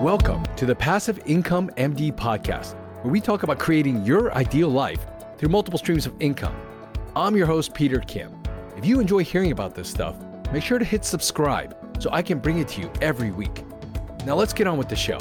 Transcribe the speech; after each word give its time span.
Welcome 0.00 0.46
to 0.56 0.64
the 0.64 0.74
Passive 0.74 1.20
Income 1.26 1.72
MD 1.76 2.10
podcast, 2.10 2.74
where 3.02 3.12
we 3.12 3.20
talk 3.20 3.42
about 3.42 3.58
creating 3.58 4.02
your 4.02 4.32
ideal 4.32 4.70
life 4.70 5.04
through 5.36 5.50
multiple 5.50 5.78
streams 5.78 6.06
of 6.06 6.14
income. 6.20 6.56
I'm 7.14 7.36
your 7.36 7.46
host, 7.46 7.74
Peter 7.74 8.00
Kim. 8.00 8.32
If 8.78 8.86
you 8.86 8.98
enjoy 8.98 9.24
hearing 9.24 9.52
about 9.52 9.74
this 9.74 9.90
stuff, 9.90 10.16
make 10.54 10.62
sure 10.62 10.78
to 10.78 10.86
hit 10.86 11.04
subscribe 11.04 11.76
so 12.00 12.08
I 12.14 12.22
can 12.22 12.38
bring 12.38 12.60
it 12.60 12.68
to 12.68 12.80
you 12.80 12.90
every 13.02 13.30
week. 13.30 13.62
Now, 14.24 14.36
let's 14.36 14.54
get 14.54 14.66
on 14.66 14.78
with 14.78 14.88
the 14.88 14.96
show. 14.96 15.18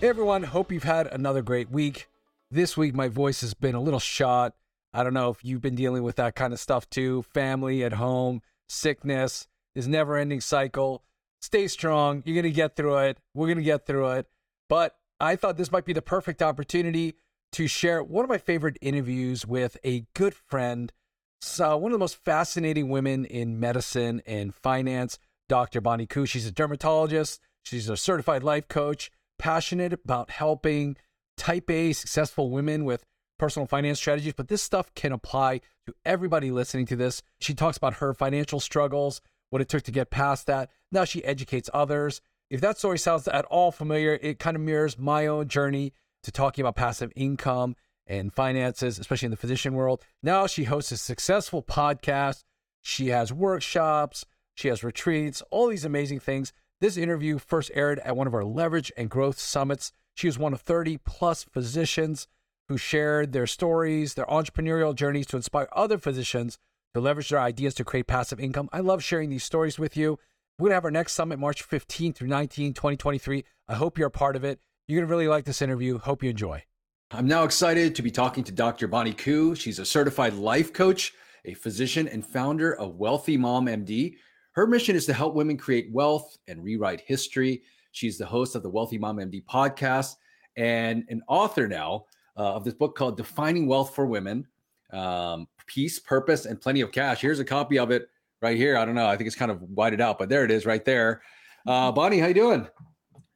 Hey 0.00 0.08
everyone, 0.08 0.42
hope 0.42 0.72
you've 0.72 0.84
had 0.84 1.06
another 1.08 1.42
great 1.42 1.70
week. 1.70 2.08
This 2.50 2.78
week, 2.78 2.94
my 2.94 3.08
voice 3.08 3.42
has 3.42 3.52
been 3.52 3.74
a 3.74 3.80
little 3.82 4.00
shot. 4.00 4.54
I 4.96 5.04
don't 5.04 5.14
know 5.14 5.28
if 5.28 5.44
you've 5.44 5.60
been 5.60 5.74
dealing 5.74 6.02
with 6.02 6.16
that 6.16 6.34
kind 6.34 6.52
of 6.52 6.58
stuff 6.58 6.88
too 6.88 7.22
family 7.22 7.84
at 7.84 7.92
home, 7.92 8.40
sickness, 8.68 9.46
this 9.74 9.86
never 9.86 10.16
ending 10.16 10.40
cycle. 10.40 11.04
Stay 11.42 11.68
strong. 11.68 12.22
You're 12.24 12.34
going 12.34 12.50
to 12.50 12.56
get 12.56 12.76
through 12.76 12.96
it. 12.98 13.18
We're 13.34 13.46
going 13.46 13.58
to 13.58 13.62
get 13.62 13.84
through 13.84 14.12
it. 14.12 14.26
But 14.70 14.96
I 15.20 15.36
thought 15.36 15.58
this 15.58 15.70
might 15.70 15.84
be 15.84 15.92
the 15.92 16.00
perfect 16.00 16.40
opportunity 16.42 17.14
to 17.52 17.68
share 17.68 18.02
one 18.02 18.24
of 18.24 18.30
my 18.30 18.38
favorite 18.38 18.78
interviews 18.80 19.46
with 19.46 19.76
a 19.84 20.06
good 20.14 20.34
friend, 20.34 20.92
so 21.40 21.72
uh, 21.72 21.76
one 21.76 21.92
of 21.92 21.94
the 21.94 22.02
most 22.02 22.16
fascinating 22.16 22.88
women 22.88 23.24
in 23.24 23.60
medicine 23.60 24.22
and 24.26 24.54
finance, 24.54 25.18
Dr. 25.48 25.80
Bonnie 25.80 26.06
Koo. 26.06 26.26
She's 26.26 26.46
a 26.46 26.50
dermatologist, 26.50 27.40
she's 27.62 27.88
a 27.88 27.96
certified 27.96 28.42
life 28.42 28.66
coach 28.68 29.10
passionate 29.38 29.92
about 29.92 30.30
helping 30.30 30.96
type 31.36 31.70
A 31.70 31.92
successful 31.92 32.50
women 32.50 32.84
with 32.84 33.04
personal 33.38 33.66
finance 33.66 33.98
strategies, 33.98 34.34
but 34.34 34.48
this 34.48 34.62
stuff 34.62 34.94
can 34.94 35.12
apply 35.12 35.60
to 35.86 35.94
everybody 36.04 36.50
listening 36.50 36.86
to 36.86 36.96
this. 36.96 37.22
She 37.38 37.54
talks 37.54 37.76
about 37.76 37.94
her 37.94 38.14
financial 38.14 38.60
struggles, 38.60 39.20
what 39.50 39.62
it 39.62 39.68
took 39.68 39.82
to 39.84 39.92
get 39.92 40.10
past 40.10 40.46
that. 40.46 40.70
Now 40.90 41.04
she 41.04 41.24
educates 41.24 41.70
others. 41.72 42.20
If 42.50 42.60
that 42.60 42.78
story 42.78 42.98
sounds 42.98 43.26
at 43.28 43.44
all 43.46 43.72
familiar, 43.72 44.18
it 44.22 44.38
kind 44.38 44.56
of 44.56 44.62
mirrors 44.62 44.98
my 44.98 45.26
own 45.26 45.48
journey 45.48 45.92
to 46.22 46.32
talking 46.32 46.62
about 46.62 46.76
passive 46.76 47.12
income 47.16 47.76
and 48.06 48.32
finances, 48.32 48.98
especially 48.98 49.26
in 49.26 49.30
the 49.30 49.36
physician 49.36 49.74
world. 49.74 50.02
Now 50.22 50.46
she 50.46 50.64
hosts 50.64 50.92
a 50.92 50.96
successful 50.96 51.62
podcast. 51.62 52.44
She 52.82 53.08
has 53.08 53.32
workshops, 53.32 54.24
she 54.54 54.68
has 54.68 54.84
retreats, 54.84 55.42
all 55.50 55.68
these 55.68 55.84
amazing 55.84 56.20
things. 56.20 56.52
This 56.80 56.96
interview 56.96 57.38
first 57.38 57.70
aired 57.74 57.98
at 58.00 58.16
one 58.16 58.26
of 58.26 58.34
our 58.34 58.44
leverage 58.44 58.92
and 58.96 59.10
growth 59.10 59.38
summits. 59.38 59.92
She 60.14 60.28
was 60.28 60.38
one 60.38 60.52
of 60.52 60.60
30 60.60 60.98
plus 60.98 61.42
physicians 61.44 62.28
who 62.68 62.76
shared 62.76 63.32
their 63.32 63.46
stories, 63.46 64.14
their 64.14 64.26
entrepreneurial 64.26 64.94
journeys 64.94 65.26
to 65.26 65.36
inspire 65.36 65.68
other 65.72 65.98
physicians 65.98 66.58
to 66.94 67.00
leverage 67.00 67.28
their 67.28 67.40
ideas 67.40 67.74
to 67.74 67.84
create 67.84 68.06
passive 68.06 68.40
income. 68.40 68.68
I 68.72 68.80
love 68.80 69.02
sharing 69.02 69.30
these 69.30 69.44
stories 69.44 69.78
with 69.78 69.96
you. 69.96 70.18
We're 70.58 70.64
going 70.64 70.70
to 70.70 70.76
have 70.76 70.84
our 70.84 70.90
next 70.90 71.12
summit 71.12 71.38
March 71.38 71.62
15 71.62 72.14
through 72.14 72.28
19, 72.28 72.72
2023. 72.72 73.44
I 73.68 73.74
hope 73.74 73.98
you're 73.98 74.08
a 74.08 74.10
part 74.10 74.36
of 74.36 74.44
it. 74.44 74.58
You're 74.88 75.00
going 75.00 75.08
to 75.08 75.10
really 75.10 75.28
like 75.28 75.44
this 75.44 75.60
interview. 75.60 75.98
Hope 75.98 76.22
you 76.22 76.30
enjoy. 76.30 76.64
I'm 77.10 77.28
now 77.28 77.44
excited 77.44 77.94
to 77.94 78.02
be 78.02 78.10
talking 78.10 78.42
to 78.44 78.52
Dr. 78.52 78.88
Bonnie 78.88 79.12
Koo. 79.12 79.54
She's 79.54 79.78
a 79.78 79.84
certified 79.84 80.34
life 80.34 80.72
coach, 80.72 81.12
a 81.44 81.54
physician, 81.54 82.08
and 82.08 82.26
founder 82.26 82.74
of 82.74 82.96
Wealthy 82.96 83.36
Mom 83.36 83.66
MD. 83.66 84.14
Her 84.52 84.66
mission 84.66 84.96
is 84.96 85.06
to 85.06 85.12
help 85.12 85.34
women 85.34 85.56
create 85.56 85.92
wealth 85.92 86.36
and 86.48 86.64
rewrite 86.64 87.02
history. 87.02 87.62
She's 87.92 88.18
the 88.18 88.26
host 88.26 88.56
of 88.56 88.62
the 88.62 88.70
Wealthy 88.70 88.98
Mom 88.98 89.18
MD 89.18 89.44
podcast 89.44 90.14
and 90.56 91.04
an 91.08 91.22
author 91.28 91.68
now 91.68 92.06
uh, 92.36 92.54
of 92.54 92.64
this 92.64 92.74
book 92.74 92.96
called 92.96 93.16
Defining 93.16 93.66
Wealth 93.66 93.94
for 93.94 94.06
Women 94.06 94.46
um, 94.92 95.48
Peace, 95.66 95.98
Purpose, 95.98 96.46
and 96.46 96.60
Plenty 96.60 96.80
of 96.80 96.92
Cash. 96.92 97.20
Here's 97.20 97.40
a 97.40 97.44
copy 97.44 97.78
of 97.78 97.90
it 97.90 98.08
right 98.42 98.56
here. 98.56 98.76
I 98.76 98.84
don't 98.84 98.94
know. 98.94 99.06
I 99.06 99.16
think 99.16 99.26
it's 99.26 99.36
kind 99.36 99.50
of 99.50 99.62
whited 99.62 100.00
out, 100.00 100.18
but 100.18 100.28
there 100.28 100.44
it 100.44 100.50
is 100.50 100.66
right 100.66 100.84
there. 100.84 101.22
Uh, 101.66 101.90
Bonnie, 101.90 102.18
how 102.18 102.26
you 102.28 102.34
doing? 102.34 102.68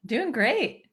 Doing 0.06 0.32
great. 0.32 0.86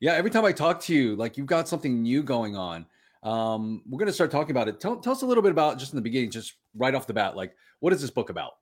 Yeah, 0.00 0.12
every 0.12 0.30
time 0.30 0.44
I 0.44 0.52
talk 0.52 0.80
to 0.82 0.94
you, 0.94 1.16
like 1.16 1.36
you've 1.36 1.46
got 1.46 1.68
something 1.68 2.02
new 2.02 2.22
going 2.22 2.56
on. 2.56 2.86
Um, 3.22 3.82
we're 3.88 3.98
going 3.98 4.08
to 4.08 4.12
start 4.12 4.30
talking 4.30 4.50
about 4.50 4.68
it. 4.68 4.80
Tell, 4.80 4.96
tell 4.96 5.12
us 5.12 5.22
a 5.22 5.26
little 5.26 5.42
bit 5.42 5.52
about 5.52 5.78
just 5.78 5.92
in 5.92 5.96
the 5.96 6.02
beginning, 6.02 6.30
just 6.30 6.54
right 6.76 6.94
off 6.94 7.06
the 7.06 7.14
bat, 7.14 7.36
like 7.36 7.54
what 7.80 7.92
is 7.92 8.02
this 8.02 8.10
book 8.10 8.28
about? 8.28 8.52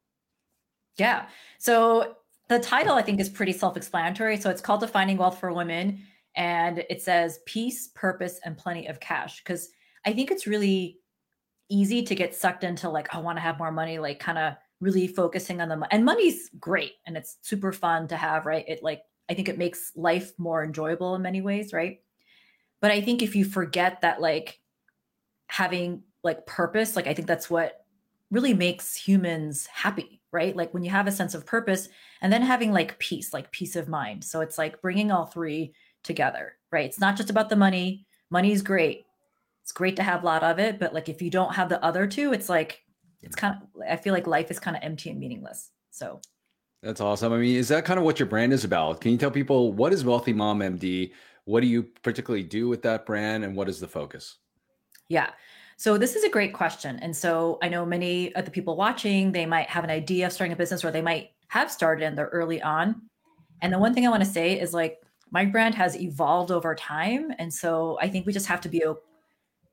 Yeah. 0.98 1.26
So 1.58 2.16
the 2.48 2.60
title 2.60 2.94
I 2.94 3.02
think 3.02 3.18
is 3.18 3.28
pretty 3.28 3.52
self-explanatory. 3.52 4.36
So 4.36 4.50
it's 4.50 4.60
called 4.60 4.80
Defining 4.80 5.16
Wealth 5.16 5.40
for 5.40 5.52
Women 5.52 6.02
and 6.34 6.84
it 6.90 7.02
says 7.02 7.40
peace, 7.46 7.88
purpose 7.88 8.40
and 8.44 8.56
plenty 8.56 8.86
of 8.86 9.00
cash 9.00 9.42
cuz 9.44 9.70
I 10.04 10.12
think 10.12 10.30
it's 10.30 10.46
really 10.46 10.98
easy 11.68 12.02
to 12.02 12.14
get 12.14 12.34
sucked 12.34 12.64
into 12.64 12.88
like 12.88 13.14
I 13.14 13.18
want 13.18 13.36
to 13.38 13.42
have 13.42 13.58
more 13.58 13.72
money 13.72 13.98
like 13.98 14.18
kind 14.18 14.38
of 14.38 14.54
really 14.80 15.06
focusing 15.06 15.60
on 15.60 15.68
the 15.68 15.76
money. 15.76 15.90
and 15.92 16.04
money's 16.04 16.50
great 16.58 16.94
and 17.06 17.16
it's 17.16 17.38
super 17.42 17.72
fun 17.72 18.08
to 18.08 18.16
have, 18.16 18.46
right? 18.46 18.64
It 18.68 18.82
like 18.82 19.02
I 19.28 19.34
think 19.34 19.48
it 19.48 19.58
makes 19.58 19.92
life 19.94 20.32
more 20.38 20.64
enjoyable 20.64 21.14
in 21.14 21.22
many 21.22 21.40
ways, 21.40 21.72
right? 21.72 22.00
But 22.80 22.90
I 22.90 23.00
think 23.00 23.22
if 23.22 23.36
you 23.36 23.44
forget 23.44 24.00
that 24.00 24.20
like 24.20 24.60
having 25.46 26.02
like 26.24 26.46
purpose, 26.46 26.96
like 26.96 27.06
I 27.06 27.14
think 27.14 27.28
that's 27.28 27.48
what 27.48 27.84
really 28.30 28.54
makes 28.54 28.96
humans 28.96 29.66
happy 29.66 30.22
right? 30.32 30.56
Like 30.56 30.72
when 30.72 30.82
you 30.82 30.90
have 30.90 31.06
a 31.06 31.12
sense 31.12 31.34
of 31.34 31.46
purpose 31.46 31.88
and 32.20 32.32
then 32.32 32.42
having 32.42 32.72
like 32.72 32.98
peace, 32.98 33.32
like 33.32 33.52
peace 33.52 33.76
of 33.76 33.88
mind. 33.88 34.24
So 34.24 34.40
it's 34.40 34.58
like 34.58 34.80
bringing 34.80 35.12
all 35.12 35.26
three 35.26 35.74
together, 36.02 36.54
right? 36.70 36.86
It's 36.86 37.00
not 37.00 37.16
just 37.16 37.30
about 37.30 37.48
the 37.48 37.56
money. 37.56 38.06
Money 38.30 38.52
is 38.52 38.62
great. 38.62 39.06
It's 39.62 39.72
great 39.72 39.96
to 39.96 40.02
have 40.02 40.22
a 40.22 40.26
lot 40.26 40.42
of 40.42 40.58
it, 40.58 40.78
but 40.78 40.92
like 40.92 41.08
if 41.08 41.22
you 41.22 41.30
don't 41.30 41.54
have 41.54 41.68
the 41.68 41.82
other 41.84 42.06
two, 42.06 42.32
it's 42.32 42.48
like 42.48 42.82
it's 43.22 43.36
kind 43.36 43.56
of 43.56 43.82
I 43.88 43.96
feel 43.96 44.12
like 44.12 44.26
life 44.26 44.50
is 44.50 44.58
kind 44.58 44.76
of 44.76 44.82
empty 44.82 45.10
and 45.10 45.20
meaningless. 45.20 45.70
So 45.90 46.20
that's 46.82 47.00
awesome. 47.00 47.32
I 47.32 47.38
mean, 47.38 47.56
is 47.56 47.68
that 47.68 47.84
kind 47.84 47.98
of 47.98 48.04
what 48.04 48.18
your 48.18 48.26
brand 48.26 48.52
is 48.52 48.64
about? 48.64 49.00
Can 49.00 49.12
you 49.12 49.18
tell 49.18 49.30
people 49.30 49.72
what 49.72 49.92
is 49.92 50.04
Wealthy 50.04 50.32
Mom 50.32 50.60
MD? 50.60 51.12
What 51.44 51.60
do 51.60 51.66
you 51.66 51.84
particularly 52.02 52.42
do 52.42 52.68
with 52.68 52.82
that 52.82 53.06
brand 53.06 53.44
and 53.44 53.54
what 53.56 53.68
is 53.68 53.78
the 53.78 53.88
focus? 53.88 54.38
Yeah. 55.08 55.30
So 55.76 55.98
this 55.98 56.14
is 56.16 56.24
a 56.24 56.28
great 56.28 56.52
question. 56.52 56.98
And 57.00 57.16
so 57.16 57.58
I 57.62 57.68
know 57.68 57.84
many 57.84 58.34
of 58.34 58.44
the 58.44 58.50
people 58.50 58.76
watching, 58.76 59.32
they 59.32 59.46
might 59.46 59.68
have 59.68 59.84
an 59.84 59.90
idea 59.90 60.26
of 60.26 60.32
starting 60.32 60.52
a 60.52 60.56
business 60.56 60.84
or 60.84 60.90
they 60.90 61.02
might 61.02 61.30
have 61.48 61.70
started 61.70 62.04
and 62.04 62.16
they're 62.16 62.26
early 62.28 62.62
on. 62.62 63.02
And 63.60 63.72
the 63.72 63.78
one 63.78 63.94
thing 63.94 64.06
I 64.06 64.10
want 64.10 64.24
to 64.24 64.28
say 64.28 64.58
is 64.58 64.72
like 64.72 64.98
my 65.32 65.44
brand 65.44 65.74
has 65.74 66.00
evolved 66.00 66.52
over 66.52 66.74
time. 66.74 67.32
And 67.38 67.52
so 67.52 67.98
I 68.00 68.08
think 68.08 68.26
we 68.26 68.32
just 68.32 68.46
have 68.46 68.60
to 68.60 68.68
be 68.68 68.84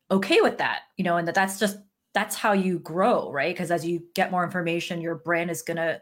okay 0.10 0.42
with 0.42 0.58
that, 0.58 0.84
you 0.98 1.04
know, 1.04 1.18
and 1.18 1.28
that 1.28 1.36
that's 1.36 1.60
just, 1.60 1.78
that's 2.14 2.36
how 2.36 2.54
you 2.54 2.80
grow, 2.80 3.32
right? 3.32 3.54
Because 3.54 3.70
as 3.70 3.86
you 3.86 4.02
get 4.16 4.32
more 4.32 4.44
information, 4.44 5.02
your 5.02 5.16
brand 5.16 5.52
is 5.52 5.62
going 5.62 5.78
to 5.78 6.02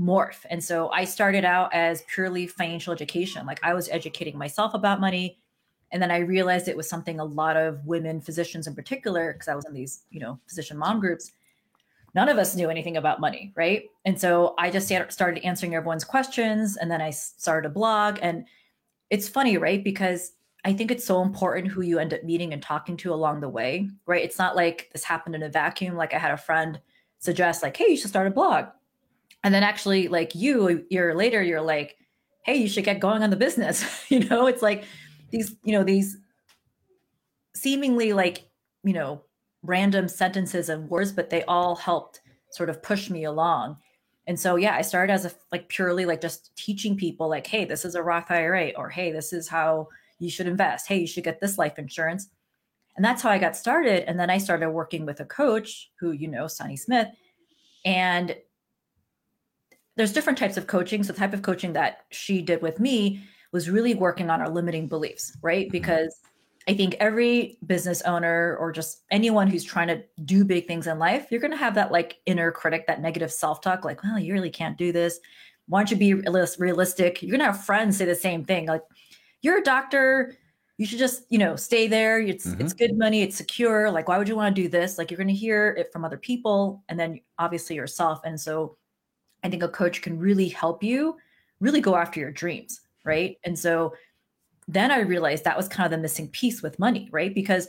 morph. 0.00 0.46
And 0.48 0.64
so 0.64 0.88
I 0.90 1.04
started 1.04 1.44
out 1.44 1.74
as 1.74 2.04
purely 2.14 2.46
financial 2.46 2.92
education. 2.92 3.44
Like 3.44 3.60
I 3.62 3.74
was 3.74 3.88
educating 3.90 4.38
myself 4.38 4.72
about 4.72 5.00
money 5.00 5.38
and 5.90 6.00
then 6.00 6.10
I 6.10 6.18
realized 6.20 6.68
it 6.68 6.76
was 6.76 6.88
something 6.88 7.20
a 7.20 7.24
lot 7.24 7.56
of 7.56 7.84
women 7.84 8.20
physicians 8.20 8.66
in 8.66 8.74
particular, 8.74 9.34
because 9.34 9.48
I 9.48 9.54
was 9.54 9.66
in 9.66 9.74
these, 9.74 10.04
you 10.10 10.20
know, 10.20 10.40
physician 10.48 10.78
mom 10.78 11.00
groups, 11.00 11.32
none 12.14 12.30
of 12.30 12.38
us 12.38 12.56
knew 12.56 12.70
anything 12.70 12.96
about 12.96 13.20
money, 13.20 13.52
right? 13.56 13.84
And 14.06 14.18
so 14.18 14.54
I 14.58 14.70
just 14.70 14.90
started 15.10 15.44
answering 15.44 15.74
everyone's 15.74 16.04
questions 16.04 16.78
and 16.78 16.90
then 16.90 17.02
I 17.02 17.10
started 17.10 17.68
a 17.68 17.72
blog. 17.72 18.18
And 18.22 18.46
it's 19.12 19.28
funny, 19.28 19.58
right? 19.58 19.84
Because 19.84 20.32
I 20.64 20.72
think 20.72 20.90
it's 20.90 21.04
so 21.04 21.22
important 21.22 21.68
who 21.68 21.82
you 21.82 21.98
end 21.98 22.14
up 22.14 22.24
meeting 22.24 22.52
and 22.52 22.62
talking 22.62 22.96
to 22.98 23.12
along 23.12 23.40
the 23.40 23.48
way, 23.48 23.90
right? 24.06 24.24
It's 24.24 24.38
not 24.38 24.56
like 24.56 24.88
this 24.92 25.04
happened 25.04 25.34
in 25.34 25.42
a 25.42 25.48
vacuum. 25.48 25.96
Like 25.96 26.14
I 26.14 26.18
had 26.18 26.30
a 26.30 26.36
friend 26.36 26.80
suggest, 27.18 27.62
like, 27.62 27.76
hey, 27.76 27.86
you 27.90 27.96
should 27.96 28.08
start 28.08 28.26
a 28.26 28.30
blog. 28.30 28.66
And 29.44 29.52
then 29.52 29.62
actually, 29.62 30.08
like 30.08 30.34
you, 30.34 30.68
a 30.68 30.82
year 30.88 31.14
later, 31.14 31.42
you're 31.42 31.60
like, 31.60 31.98
hey, 32.44 32.56
you 32.56 32.68
should 32.68 32.84
get 32.84 33.00
going 33.00 33.22
on 33.22 33.30
the 33.30 33.36
business. 33.36 34.04
you 34.10 34.20
know, 34.20 34.46
it's 34.46 34.62
like 34.62 34.84
these 35.32 35.56
you 35.64 35.72
know 35.72 35.82
these 35.82 36.18
seemingly 37.54 38.12
like 38.12 38.48
you 38.84 38.92
know 38.92 39.22
random 39.62 40.06
sentences 40.08 40.68
and 40.68 40.88
words 40.88 41.12
but 41.12 41.30
they 41.30 41.42
all 41.44 41.74
helped 41.74 42.20
sort 42.50 42.68
of 42.68 42.82
push 42.82 43.10
me 43.10 43.24
along 43.24 43.76
and 44.26 44.38
so 44.38 44.56
yeah 44.56 44.74
i 44.74 44.82
started 44.82 45.12
as 45.12 45.24
a 45.24 45.32
like 45.50 45.68
purely 45.68 46.04
like 46.04 46.20
just 46.20 46.54
teaching 46.56 46.96
people 46.96 47.28
like 47.28 47.46
hey 47.46 47.64
this 47.64 47.84
is 47.84 47.94
a 47.94 48.02
roth 48.02 48.30
ira 48.30 48.72
or 48.76 48.88
hey 48.88 49.10
this 49.12 49.32
is 49.32 49.48
how 49.48 49.88
you 50.18 50.30
should 50.30 50.46
invest 50.46 50.88
hey 50.88 50.98
you 50.98 51.06
should 51.06 51.24
get 51.24 51.40
this 51.40 51.58
life 51.58 51.78
insurance 51.78 52.28
and 52.96 53.04
that's 53.04 53.22
how 53.22 53.30
i 53.30 53.38
got 53.38 53.56
started 53.56 54.08
and 54.08 54.18
then 54.18 54.30
i 54.30 54.38
started 54.38 54.70
working 54.70 55.04
with 55.04 55.20
a 55.20 55.24
coach 55.24 55.90
who 55.98 56.12
you 56.12 56.28
know 56.28 56.46
sunny 56.46 56.76
smith 56.76 57.08
and 57.84 58.36
there's 59.96 60.12
different 60.12 60.38
types 60.38 60.56
of 60.56 60.66
coaching 60.66 61.02
so 61.02 61.12
the 61.12 61.18
type 61.18 61.34
of 61.34 61.42
coaching 61.42 61.72
that 61.72 62.04
she 62.10 62.40
did 62.40 62.62
with 62.62 62.80
me 62.80 63.22
was 63.52 63.68
really 63.68 63.94
working 63.94 64.30
on 64.30 64.40
our 64.40 64.48
limiting 64.48 64.88
beliefs, 64.88 65.36
right? 65.42 65.66
Mm-hmm. 65.66 65.72
I 66.68 66.74
think 66.74 66.94
every 67.00 67.58
business 67.66 68.02
owner 68.02 68.56
or 68.58 68.70
just 68.70 69.02
anyone 69.10 69.48
who's 69.48 69.64
trying 69.64 69.88
to 69.88 70.02
do 70.24 70.44
big 70.44 70.66
things 70.66 70.86
in 70.86 70.98
life, 70.98 71.26
you're 71.30 71.40
going 71.40 71.50
to 71.50 71.56
have 71.56 71.74
that 71.74 71.90
like 71.90 72.18
inner 72.26 72.52
critic, 72.52 72.86
that 72.86 73.00
negative 73.00 73.32
self 73.32 73.60
talk, 73.60 73.84
like, 73.84 74.02
well, 74.04 74.18
you 74.18 74.32
really 74.32 74.50
can't 74.50 74.78
do 74.78 74.92
this. 74.92 75.18
Why 75.66 75.80
don't 75.80 75.90
you 75.90 75.96
be 75.96 76.14
realistic? 76.14 77.22
You're 77.22 77.36
going 77.36 77.40
to 77.40 77.52
have 77.52 77.64
friends 77.64 77.96
say 77.96 78.04
the 78.04 78.14
same 78.14 78.44
thing. 78.44 78.66
Like, 78.66 78.82
you're 79.40 79.58
a 79.58 79.62
doctor. 79.62 80.36
you 80.78 80.86
should 80.86 80.98
just, 80.98 81.22
you 81.30 81.38
know, 81.38 81.54
stay 81.54 81.86
there. 81.86 82.20
It's 82.20 82.46
mm-hmm. 82.46 82.60
it's 82.60 82.72
good 82.72 82.96
money, 82.98 83.22
it's 83.22 83.36
secure. 83.36 83.90
Like, 83.90 84.08
why 84.08 84.18
would 84.18 84.28
you 84.28 84.36
want 84.36 84.54
to 84.56 84.62
do 84.62 84.68
this? 84.68 84.98
Like, 84.98 85.10
you're 85.10 85.18
going 85.18 85.28
to 85.28 85.34
hear 85.34 85.76
it 85.78 85.92
from 85.92 86.04
other 86.04 86.16
people, 86.16 86.82
and 86.88 86.98
then 86.98 87.20
obviously 87.38 87.76
yourself. 87.76 88.20
And 88.24 88.40
so, 88.40 88.76
I 89.44 89.48
think 89.48 89.62
a 89.62 89.68
coach 89.68 90.02
can 90.02 90.18
really 90.18 90.48
help 90.48 90.82
you 90.82 91.16
really 91.60 91.80
go 91.80 91.94
after 91.94 92.18
your 92.18 92.32
dreams, 92.32 92.80
right? 93.04 93.36
And 93.44 93.56
so, 93.56 93.94
then 94.72 94.90
I 94.90 95.00
realized 95.00 95.44
that 95.44 95.56
was 95.56 95.68
kind 95.68 95.86
of 95.86 95.90
the 95.90 96.02
missing 96.02 96.28
piece 96.28 96.62
with 96.62 96.78
money, 96.78 97.08
right? 97.12 97.34
Because 97.34 97.68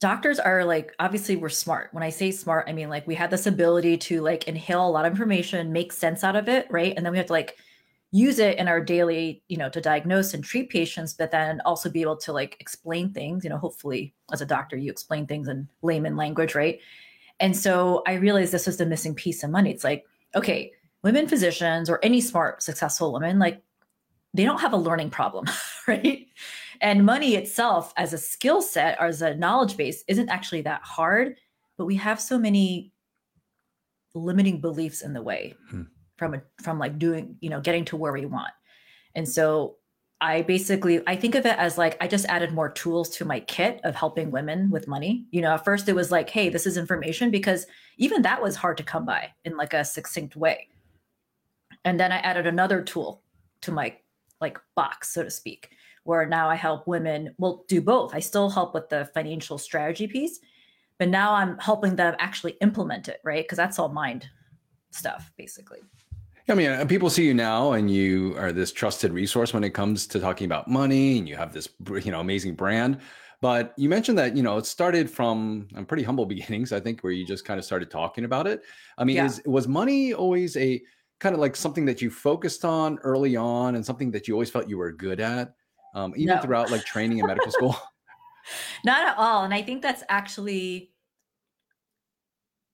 doctors 0.00 0.38
are 0.38 0.64
like 0.64 0.94
obviously 0.98 1.36
we're 1.36 1.48
smart. 1.48 1.92
When 1.92 2.02
i 2.02 2.10
say 2.10 2.30
smart 2.30 2.68
i 2.68 2.72
mean 2.72 2.88
like 2.88 3.06
we 3.06 3.14
have 3.16 3.30
this 3.30 3.46
ability 3.46 3.96
to 3.98 4.20
like 4.20 4.46
inhale 4.46 4.86
a 4.86 4.90
lot 4.90 5.04
of 5.04 5.12
information 5.12 5.72
make 5.72 5.92
sense 5.92 6.22
out 6.24 6.36
of 6.36 6.48
it 6.48 6.66
right? 6.70 6.94
And 6.96 7.04
then 7.04 7.12
we 7.12 7.18
have 7.18 7.26
to 7.26 7.32
like 7.32 7.56
use 8.10 8.38
it 8.38 8.58
in 8.58 8.68
our 8.68 8.80
daily 8.80 9.42
you 9.48 9.56
know 9.56 9.68
to 9.68 9.80
diagnose 9.80 10.32
and 10.32 10.42
treat 10.42 10.70
patients 10.70 11.12
but 11.12 11.30
then 11.30 11.60
also 11.66 11.90
be 11.90 12.00
able 12.00 12.16
to 12.16 12.32
like 12.32 12.56
explain 12.58 13.12
things 13.12 13.44
you 13.44 13.50
know 13.50 13.58
hopefully 13.58 14.14
as 14.32 14.40
a 14.40 14.46
doctor 14.46 14.76
you 14.76 14.90
explain 14.90 15.26
things 15.26 15.48
in 15.48 15.68
layman 15.82 16.16
language 16.16 16.54
right? 16.54 16.80
And 17.40 17.56
so 17.56 18.02
i 18.06 18.14
realized 18.14 18.52
this 18.52 18.66
was 18.66 18.76
the 18.76 18.86
missing 18.86 19.14
piece 19.14 19.42
of 19.42 19.50
money. 19.50 19.70
It's 19.70 19.84
like 19.84 20.04
okay 20.34 20.72
women 21.02 21.26
physicians 21.26 21.90
or 21.90 21.98
any 22.02 22.20
smart 22.20 22.62
successful 22.62 23.12
woman 23.12 23.38
like 23.38 23.62
they 24.38 24.44
don't 24.44 24.60
have 24.60 24.72
a 24.72 24.76
learning 24.76 25.10
problem 25.10 25.44
right? 25.88 26.26
And 26.80 27.04
money 27.04 27.34
itself 27.34 27.92
as 27.96 28.12
a 28.12 28.18
skill 28.18 28.62
set 28.62 28.96
or 29.00 29.06
as 29.06 29.20
a 29.20 29.34
knowledge 29.34 29.76
base 29.76 30.04
isn't 30.06 30.28
actually 30.28 30.62
that 30.62 30.82
hard 30.82 31.36
but 31.76 31.86
we 31.86 31.96
have 31.96 32.20
so 32.20 32.38
many 32.38 32.92
limiting 34.14 34.60
beliefs 34.60 35.02
in 35.02 35.12
the 35.12 35.22
way 35.22 35.54
hmm. 35.70 35.82
from 36.16 36.34
a, 36.34 36.42
from 36.62 36.78
like 36.78 36.98
doing 36.98 37.36
you 37.40 37.48
know 37.48 37.60
getting 37.60 37.84
to 37.86 37.96
where 37.96 38.12
we 38.12 38.26
want. 38.26 38.52
And 39.14 39.26
so 39.28 39.76
i 40.20 40.42
basically 40.42 41.00
i 41.06 41.14
think 41.14 41.36
of 41.36 41.46
it 41.46 41.56
as 41.58 41.78
like 41.78 41.96
i 42.00 42.08
just 42.08 42.26
added 42.26 42.52
more 42.52 42.68
tools 42.68 43.08
to 43.08 43.24
my 43.24 43.38
kit 43.38 43.80
of 43.84 43.94
helping 43.94 44.32
women 44.32 44.68
with 44.70 44.88
money. 44.88 45.26
You 45.30 45.40
know 45.40 45.54
at 45.54 45.64
first 45.64 45.88
it 45.88 45.94
was 45.94 46.10
like 46.10 46.28
hey 46.28 46.48
this 46.48 46.66
is 46.66 46.76
information 46.76 47.30
because 47.30 47.66
even 47.96 48.22
that 48.22 48.42
was 48.42 48.56
hard 48.56 48.76
to 48.78 48.82
come 48.82 49.06
by 49.06 49.30
in 49.44 49.56
like 49.56 49.74
a 49.74 49.84
succinct 49.84 50.36
way. 50.36 50.68
And 51.84 51.98
then 52.00 52.10
i 52.12 52.18
added 52.18 52.46
another 52.46 52.82
tool 52.82 53.22
to 53.62 53.72
my 53.72 53.96
like 54.40 54.58
box 54.74 55.12
so 55.12 55.22
to 55.22 55.30
speak 55.30 55.70
where 56.04 56.26
now 56.26 56.48
i 56.48 56.54
help 56.54 56.86
women 56.86 57.34
well 57.38 57.64
do 57.68 57.80
both 57.80 58.14
i 58.14 58.20
still 58.20 58.48
help 58.50 58.74
with 58.74 58.88
the 58.88 59.04
financial 59.14 59.58
strategy 59.58 60.06
piece 60.06 60.40
but 60.98 61.08
now 61.08 61.34
i'm 61.34 61.58
helping 61.58 61.96
them 61.96 62.14
actually 62.18 62.56
implement 62.60 63.08
it 63.08 63.20
right 63.24 63.44
because 63.44 63.56
that's 63.56 63.78
all 63.78 63.88
mind 63.88 64.28
stuff 64.90 65.30
basically 65.36 65.80
I 66.50 66.54
mean, 66.54 66.70
uh, 66.70 66.84
people 66.86 67.10
see 67.10 67.26
you 67.26 67.34
now, 67.34 67.72
and 67.72 67.90
you 67.90 68.34
are 68.38 68.52
this 68.52 68.72
trusted 68.72 69.12
resource 69.12 69.52
when 69.52 69.64
it 69.64 69.70
comes 69.70 70.06
to 70.06 70.18
talking 70.18 70.46
about 70.46 70.66
money, 70.66 71.18
and 71.18 71.28
you 71.28 71.36
have 71.36 71.52
this, 71.52 71.68
you 72.02 72.10
know, 72.10 72.20
amazing 72.20 72.54
brand. 72.54 73.00
But 73.40 73.74
you 73.76 73.88
mentioned 73.88 74.18
that 74.18 74.36
you 74.36 74.42
know 74.42 74.56
it 74.56 74.66
started 74.66 75.10
from 75.10 75.68
um, 75.76 75.84
pretty 75.84 76.02
humble 76.02 76.26
beginnings, 76.34 76.72
I 76.72 76.80
think, 76.80 77.02
where 77.02 77.12
you 77.12 77.26
just 77.26 77.44
kind 77.44 77.58
of 77.58 77.64
started 77.64 77.90
talking 77.90 78.24
about 78.24 78.46
it. 78.46 78.62
I 78.96 79.04
mean, 79.04 79.16
yeah. 79.16 79.26
is 79.26 79.42
was 79.44 79.68
money 79.68 80.14
always 80.14 80.56
a 80.56 80.80
kind 81.18 81.34
of 81.34 81.40
like 81.40 81.56
something 81.56 81.84
that 81.86 82.00
you 82.00 82.10
focused 82.10 82.64
on 82.64 82.98
early 82.98 83.36
on, 83.36 83.74
and 83.74 83.84
something 83.84 84.10
that 84.12 84.28
you 84.28 84.34
always 84.34 84.50
felt 84.50 84.68
you 84.68 84.78
were 84.78 84.92
good 84.92 85.20
at, 85.20 85.54
um, 85.94 86.12
even 86.16 86.36
no. 86.36 86.42
throughout 86.42 86.70
like 86.70 86.84
training 86.84 87.18
in 87.18 87.26
medical 87.26 87.50
school? 87.52 87.76
Not 88.84 89.06
at 89.06 89.18
all, 89.18 89.44
and 89.44 89.52
I 89.52 89.62
think 89.62 89.82
that's 89.82 90.02
actually, 90.08 90.92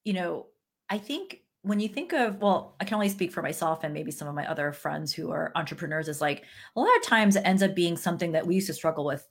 you 0.05 0.13
know, 0.13 0.47
I 0.89 0.99
think 0.99 1.41
when 1.65 1.81
you 1.81 1.89
think 1.89 2.13
of 2.13 2.41
well 2.41 2.77
i 2.79 2.85
can 2.85 2.95
only 2.95 3.09
speak 3.09 3.33
for 3.33 3.43
myself 3.43 3.83
and 3.83 3.93
maybe 3.95 4.11
some 4.11 4.29
of 4.29 4.35
my 4.35 4.47
other 4.47 4.71
friends 4.71 5.13
who 5.13 5.31
are 5.31 5.51
entrepreneurs 5.57 6.09
is 6.09 6.21
like 6.21 6.45
a 6.77 6.81
lot 6.81 6.95
of 6.97 7.03
times 7.03 7.37
it 7.37 7.43
ends 7.45 7.63
up 7.63 7.75
being 7.75 7.97
something 7.97 8.33
that 8.33 8.47
we 8.47 8.55
used 8.55 8.67
to 8.67 8.75
struggle 8.75 9.05
with 9.05 9.27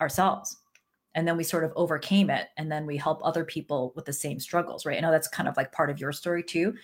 ourselves 0.00 0.58
and 1.14 1.26
then 1.26 1.36
we 1.36 1.44
sort 1.44 1.64
of 1.64 1.72
overcame 1.76 2.28
it 2.28 2.48
and 2.58 2.70
then 2.70 2.86
we 2.86 2.96
help 2.96 3.20
other 3.24 3.44
people 3.44 3.92
with 3.94 4.04
the 4.04 4.12
same 4.12 4.40
struggles 4.40 4.84
right 4.84 4.98
i 4.98 5.00
know 5.00 5.12
that's 5.12 5.28
kind 5.28 5.48
of 5.48 5.56
like 5.56 5.72
part 5.72 5.88
of 5.88 6.00
your 6.00 6.12
story 6.12 6.42
too 6.42 6.74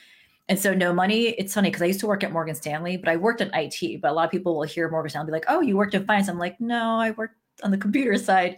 and 0.48 0.58
so 0.58 0.74
no 0.74 0.92
money 0.92 1.28
it's 1.30 1.54
funny 1.54 1.70
because 1.70 1.82
i 1.82 1.86
used 1.86 2.00
to 2.00 2.06
work 2.06 2.24
at 2.24 2.32
morgan 2.32 2.54
stanley 2.54 2.96
but 2.96 3.08
i 3.08 3.16
worked 3.16 3.40
in 3.40 3.50
it 3.54 4.00
but 4.00 4.10
a 4.10 4.14
lot 4.14 4.24
of 4.24 4.30
people 4.30 4.56
will 4.56 4.62
hear 4.62 4.90
morgan 4.90 5.10
stanley 5.10 5.26
be 5.26 5.32
like 5.32 5.44
oh 5.48 5.60
you 5.60 5.76
worked 5.76 5.94
in 5.94 6.04
finance 6.04 6.28
i'm 6.28 6.38
like 6.38 6.60
no 6.60 6.98
i 6.98 7.10
worked 7.12 7.36
on 7.62 7.70
the 7.70 7.78
computer 7.78 8.16
side 8.18 8.56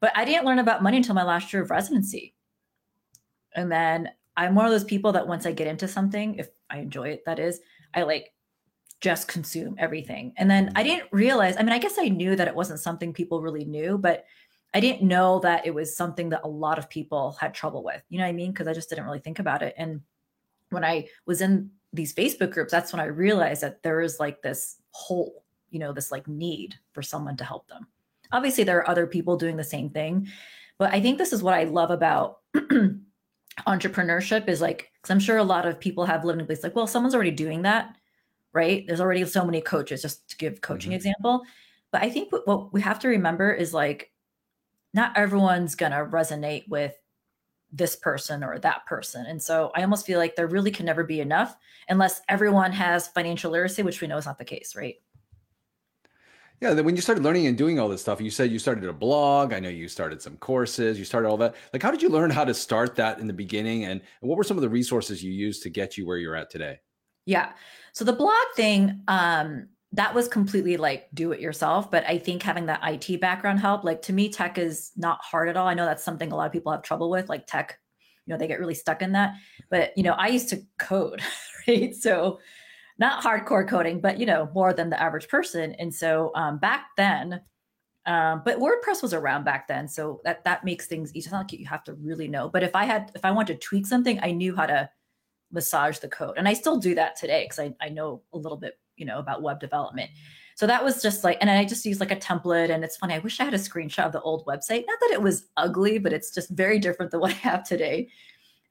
but 0.00 0.12
i 0.16 0.24
didn't 0.24 0.44
learn 0.44 0.58
about 0.58 0.82
money 0.82 0.98
until 0.98 1.14
my 1.14 1.24
last 1.24 1.52
year 1.52 1.62
of 1.62 1.70
residency 1.70 2.34
and 3.54 3.70
then 3.70 4.08
I'm 4.36 4.54
one 4.54 4.64
of 4.64 4.72
those 4.72 4.84
people 4.84 5.12
that 5.12 5.28
once 5.28 5.46
I 5.46 5.52
get 5.52 5.66
into 5.66 5.86
something, 5.86 6.36
if 6.36 6.48
I 6.70 6.78
enjoy 6.78 7.10
it, 7.10 7.24
that 7.26 7.38
is, 7.38 7.60
I 7.94 8.02
like 8.02 8.32
just 9.00 9.28
consume 9.28 9.74
everything. 9.78 10.32
And 10.36 10.50
then 10.50 10.72
I 10.74 10.82
didn't 10.82 11.08
realize, 11.12 11.56
I 11.58 11.62
mean, 11.62 11.72
I 11.72 11.78
guess 11.78 11.98
I 11.98 12.08
knew 12.08 12.36
that 12.36 12.48
it 12.48 12.54
wasn't 12.54 12.80
something 12.80 13.12
people 13.12 13.42
really 13.42 13.64
knew, 13.64 13.98
but 13.98 14.24
I 14.74 14.80
didn't 14.80 15.06
know 15.06 15.38
that 15.40 15.66
it 15.66 15.74
was 15.74 15.94
something 15.94 16.30
that 16.30 16.42
a 16.44 16.48
lot 16.48 16.78
of 16.78 16.88
people 16.88 17.36
had 17.38 17.52
trouble 17.52 17.84
with. 17.84 18.02
You 18.08 18.18
know 18.18 18.24
what 18.24 18.30
I 18.30 18.32
mean? 18.32 18.52
Because 18.52 18.68
I 18.68 18.72
just 18.72 18.88
didn't 18.88 19.04
really 19.04 19.18
think 19.18 19.38
about 19.38 19.62
it. 19.62 19.74
And 19.76 20.00
when 20.72 20.84
I 20.84 21.08
was 21.26 21.40
in 21.40 21.70
these 21.92 22.14
Facebook 22.14 22.52
groups, 22.52 22.72
that's 22.72 22.92
when 22.92 23.00
I 23.00 23.06
realized 23.06 23.62
that 23.62 23.82
there 23.82 24.00
is 24.00 24.18
like 24.18 24.42
this 24.42 24.76
hole, 24.90 25.44
you 25.70 25.78
know, 25.78 25.92
this 25.92 26.10
like 26.10 26.26
need 26.26 26.74
for 26.92 27.02
someone 27.02 27.36
to 27.36 27.44
help 27.44 27.68
them. 27.68 27.86
Obviously, 28.32 28.64
there 28.64 28.78
are 28.78 28.88
other 28.88 29.06
people 29.06 29.36
doing 29.36 29.56
the 29.56 29.64
same 29.64 29.90
thing, 29.90 30.28
but 30.78 30.92
I 30.92 31.00
think 31.00 31.18
this 31.18 31.32
is 31.32 31.42
what 31.42 31.54
I 31.54 31.64
love 31.64 31.90
about 31.90 32.38
entrepreneurship 33.66 34.48
is 34.48 34.60
like 34.60 34.90
because 34.94 35.10
i'm 35.10 35.20
sure 35.20 35.36
a 35.36 35.44
lot 35.44 35.66
of 35.66 35.78
people 35.78 36.06
have 36.06 36.24
lived 36.24 36.38
in 36.38 36.44
a 36.44 36.46
place 36.46 36.62
like 36.62 36.74
well 36.74 36.86
someone's 36.86 37.14
already 37.14 37.30
doing 37.30 37.62
that 37.62 37.96
right 38.52 38.86
there's 38.86 39.00
already 39.00 39.24
so 39.26 39.44
many 39.44 39.60
coaches 39.60 40.00
just 40.00 40.28
to 40.28 40.36
give 40.38 40.60
coaching 40.62 40.90
mm-hmm. 40.90 40.96
example 40.96 41.42
but 41.90 42.02
i 42.02 42.08
think 42.08 42.32
what, 42.32 42.46
what 42.46 42.72
we 42.72 42.80
have 42.80 42.98
to 42.98 43.08
remember 43.08 43.52
is 43.52 43.74
like 43.74 44.10
not 44.94 45.16
everyone's 45.16 45.74
gonna 45.74 46.06
resonate 46.06 46.66
with 46.68 46.94
this 47.72 47.96
person 47.96 48.44
or 48.44 48.58
that 48.58 48.84
person 48.86 49.24
and 49.26 49.42
so 49.42 49.72
i 49.74 49.82
almost 49.82 50.06
feel 50.06 50.18
like 50.18 50.36
there 50.36 50.46
really 50.46 50.70
can 50.70 50.86
never 50.86 51.04
be 51.04 51.20
enough 51.20 51.56
unless 51.88 52.20
everyone 52.28 52.70
has 52.72 53.08
financial 53.08 53.50
literacy 53.50 53.82
which 53.82 54.00
we 54.00 54.06
know 54.06 54.16
is 54.16 54.26
not 54.26 54.38
the 54.38 54.44
case 54.44 54.76
right 54.76 54.96
yeah, 56.62 56.80
when 56.80 56.94
you 56.94 57.02
started 57.02 57.24
learning 57.24 57.48
and 57.48 57.58
doing 57.58 57.80
all 57.80 57.88
this 57.88 58.02
stuff, 58.02 58.20
you 58.20 58.30
said 58.30 58.52
you 58.52 58.60
started 58.60 58.84
a 58.84 58.92
blog. 58.92 59.52
I 59.52 59.58
know 59.58 59.68
you 59.68 59.88
started 59.88 60.22
some 60.22 60.36
courses, 60.36 60.96
you 60.96 61.04
started 61.04 61.28
all 61.28 61.36
that. 61.38 61.56
Like, 61.72 61.82
how 61.82 61.90
did 61.90 62.00
you 62.00 62.08
learn 62.08 62.30
how 62.30 62.44
to 62.44 62.54
start 62.54 62.94
that 62.94 63.18
in 63.18 63.26
the 63.26 63.32
beginning? 63.32 63.86
And, 63.86 64.00
and 64.20 64.30
what 64.30 64.38
were 64.38 64.44
some 64.44 64.56
of 64.56 64.60
the 64.62 64.68
resources 64.68 65.24
you 65.24 65.32
used 65.32 65.64
to 65.64 65.70
get 65.70 65.98
you 65.98 66.06
where 66.06 66.18
you're 66.18 66.36
at 66.36 66.50
today? 66.50 66.78
Yeah. 67.26 67.50
So 67.92 68.04
the 68.04 68.12
blog 68.12 68.32
thing, 68.54 69.00
um, 69.08 69.70
that 69.92 70.14
was 70.14 70.26
completely 70.28 70.76
like 70.76 71.08
do 71.12 71.32
it 71.32 71.40
yourself. 71.40 71.90
But 71.90 72.04
I 72.06 72.18
think 72.18 72.42
having 72.42 72.66
that 72.66 72.80
IT 72.82 73.20
background 73.20 73.60
help, 73.60 73.84
Like 73.84 74.02
to 74.02 74.12
me, 74.12 74.28
tech 74.30 74.58
is 74.58 74.90
not 74.96 75.20
hard 75.22 75.48
at 75.48 75.56
all. 75.56 75.68
I 75.68 75.74
know 75.74 75.84
that's 75.84 76.04
something 76.04 76.32
a 76.32 76.36
lot 76.36 76.46
of 76.46 76.52
people 76.52 76.72
have 76.72 76.82
trouble 76.82 77.10
with, 77.10 77.28
like 77.28 77.46
tech, 77.46 77.78
you 78.26 78.32
know, 78.32 78.38
they 78.38 78.48
get 78.48 78.58
really 78.58 78.74
stuck 78.74 79.02
in 79.02 79.12
that. 79.12 79.34
But, 79.70 79.92
you 79.96 80.02
know, 80.02 80.12
I 80.12 80.28
used 80.28 80.48
to 80.50 80.62
code, 80.78 81.20
right? 81.68 81.94
So 81.94 82.38
not 82.98 83.22
hardcore 83.22 83.68
coding, 83.68 84.00
but 84.00 84.18
you 84.18 84.26
know, 84.26 84.50
more 84.54 84.72
than 84.72 84.90
the 84.90 85.00
average 85.00 85.28
person. 85.28 85.74
And 85.78 85.94
so 85.94 86.30
um, 86.34 86.58
back 86.58 86.86
then, 86.96 87.40
um, 88.06 88.42
but 88.44 88.58
WordPress 88.58 89.02
was 89.02 89.14
around 89.14 89.44
back 89.44 89.68
then, 89.68 89.86
so 89.86 90.20
that 90.24 90.42
that 90.44 90.64
makes 90.64 90.86
things 90.86 91.10
easy. 91.10 91.26
It's 91.26 91.32
not 91.32 91.38
like 91.38 91.52
you 91.52 91.66
have 91.66 91.84
to 91.84 91.94
really 91.94 92.26
know. 92.26 92.48
But 92.48 92.64
if 92.64 92.74
I 92.74 92.84
had, 92.84 93.12
if 93.14 93.24
I 93.24 93.30
wanted 93.30 93.60
to 93.60 93.66
tweak 93.66 93.86
something, 93.86 94.18
I 94.22 94.32
knew 94.32 94.56
how 94.56 94.66
to 94.66 94.90
massage 95.52 95.98
the 95.98 96.08
code, 96.08 96.34
and 96.36 96.48
I 96.48 96.54
still 96.54 96.78
do 96.78 96.96
that 96.96 97.14
today 97.14 97.44
because 97.44 97.60
I 97.60 97.74
I 97.80 97.90
know 97.90 98.22
a 98.32 98.38
little 98.38 98.58
bit, 98.58 98.76
you 98.96 99.04
know, 99.04 99.18
about 99.18 99.42
web 99.42 99.60
development. 99.60 100.10
So 100.54 100.66
that 100.66 100.84
was 100.84 101.02
just 101.02 101.24
like, 101.24 101.38
and 101.40 101.50
I 101.50 101.64
just 101.64 101.84
used 101.84 102.00
like 102.00 102.10
a 102.10 102.16
template. 102.16 102.70
And 102.70 102.84
it's 102.84 102.96
funny, 102.96 103.14
I 103.14 103.18
wish 103.18 103.40
I 103.40 103.44
had 103.44 103.54
a 103.54 103.58
screenshot 103.58 104.06
of 104.06 104.12
the 104.12 104.20
old 104.20 104.44
website. 104.46 104.84
Not 104.86 105.00
that 105.00 105.10
it 105.12 105.22
was 105.22 105.46
ugly, 105.56 105.98
but 105.98 106.12
it's 106.12 106.30
just 106.30 106.50
very 106.50 106.78
different 106.78 107.10
than 107.10 107.20
what 107.22 107.30
I 107.30 107.34
have 107.34 107.64
today. 107.64 108.08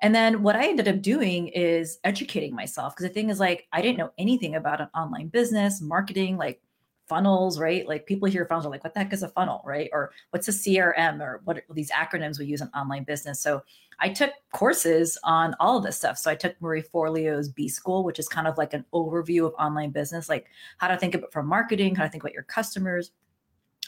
And 0.02 0.16
then 0.16 0.42
what 0.42 0.56
I 0.56 0.68
ended 0.68 0.88
up 0.88 1.02
doing 1.02 1.50
is 1.50 2.00
educating 2.04 2.56
myself 2.56 2.96
because 2.96 3.08
the 3.08 3.14
thing 3.14 3.30
is 3.30 3.40
like 3.40 3.68
I 3.72 3.82
didn't 3.82 4.00
know 4.00 4.12
anything 4.18 4.56
about 4.56 4.82
an 4.82 4.90
online 4.96 5.28
business, 5.28 5.80
marketing, 5.80 6.38
like 6.38 6.60
funnels, 7.12 7.60
right? 7.60 7.86
Like 7.86 8.06
people 8.06 8.30
hear 8.30 8.46
funnels 8.46 8.66
are 8.66 8.70
like, 8.70 8.86
what 8.86 8.94
the 8.94 9.02
heck 9.02 9.12
is 9.12 9.22
a 9.22 9.28
funnel, 9.28 9.62
right? 9.66 9.90
Or 9.92 10.14
what's 10.30 10.48
a 10.48 10.52
CRM 10.52 11.20
or 11.20 11.42
what 11.44 11.58
are 11.58 11.64
these 11.74 11.92
acronyms 11.92 12.40
we 12.40 12.46
use 12.46 12.62
in 12.62 12.70
online 12.70 13.04
business. 13.04 13.42
So 13.42 13.64
I 14.00 14.08
took 14.08 14.32
courses 14.54 15.18
on 15.26 15.54
all 15.60 15.78
of 15.78 15.84
this 15.84 15.98
stuff. 15.98 16.18
So 16.18 16.32
I 16.32 16.36
took 16.36 16.56
Marie 16.62 16.82
Forleo's 16.82 17.50
B 17.50 17.68
School, 17.68 18.06
which 18.06 18.18
is 18.18 18.30
kind 18.30 18.48
of 18.48 18.58
like 18.58 18.74
an 18.74 18.86
overview 18.94 19.46
of 19.46 19.54
online 19.60 19.90
business, 19.90 20.30
like 20.30 20.46
how 20.78 20.88
to 20.88 20.96
think 20.96 21.14
about 21.14 21.34
from 21.34 21.48
marketing, 21.48 21.96
how 21.96 22.06
to 22.06 22.10
think 22.10 22.24
about 22.24 22.34
your 22.34 22.44
customers, 22.44 23.12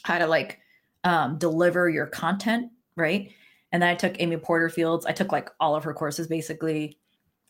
how 0.03 0.17
to 0.17 0.27
like 0.27 0.59
um, 1.05 1.37
deliver 1.37 1.89
your 1.89 2.07
content, 2.07 2.71
right? 2.97 3.31
And 3.71 3.81
then 3.81 3.89
I 3.89 3.95
took 3.95 4.19
Amy 4.19 4.35
Porterfield's. 4.35 5.05
I 5.05 5.13
took 5.13 5.31
like 5.31 5.49
all 5.61 5.77
of 5.77 5.85
her 5.85 5.93
courses 5.93 6.27
basically. 6.27 6.97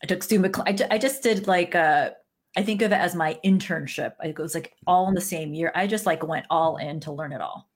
I 0.04 0.06
took 0.06 0.22
Stu 0.22 0.38
McLaren. 0.38 0.82
I, 0.82 0.94
I 0.94 0.98
just 0.98 1.24
did 1.24 1.48
like 1.48 1.74
uh, 1.74 2.10
I 2.56 2.62
think 2.62 2.82
of 2.82 2.92
it 2.92 2.96
as 2.96 3.14
my 3.14 3.38
internship. 3.44 4.12
It 4.22 4.38
was 4.38 4.54
like 4.54 4.74
all 4.86 5.08
in 5.08 5.14
the 5.14 5.20
same 5.20 5.54
year. 5.54 5.72
I 5.74 5.86
just 5.86 6.06
like 6.06 6.26
went 6.26 6.46
all 6.50 6.76
in 6.76 7.00
to 7.00 7.12
learn 7.12 7.32
it 7.32 7.40
all. 7.40 7.68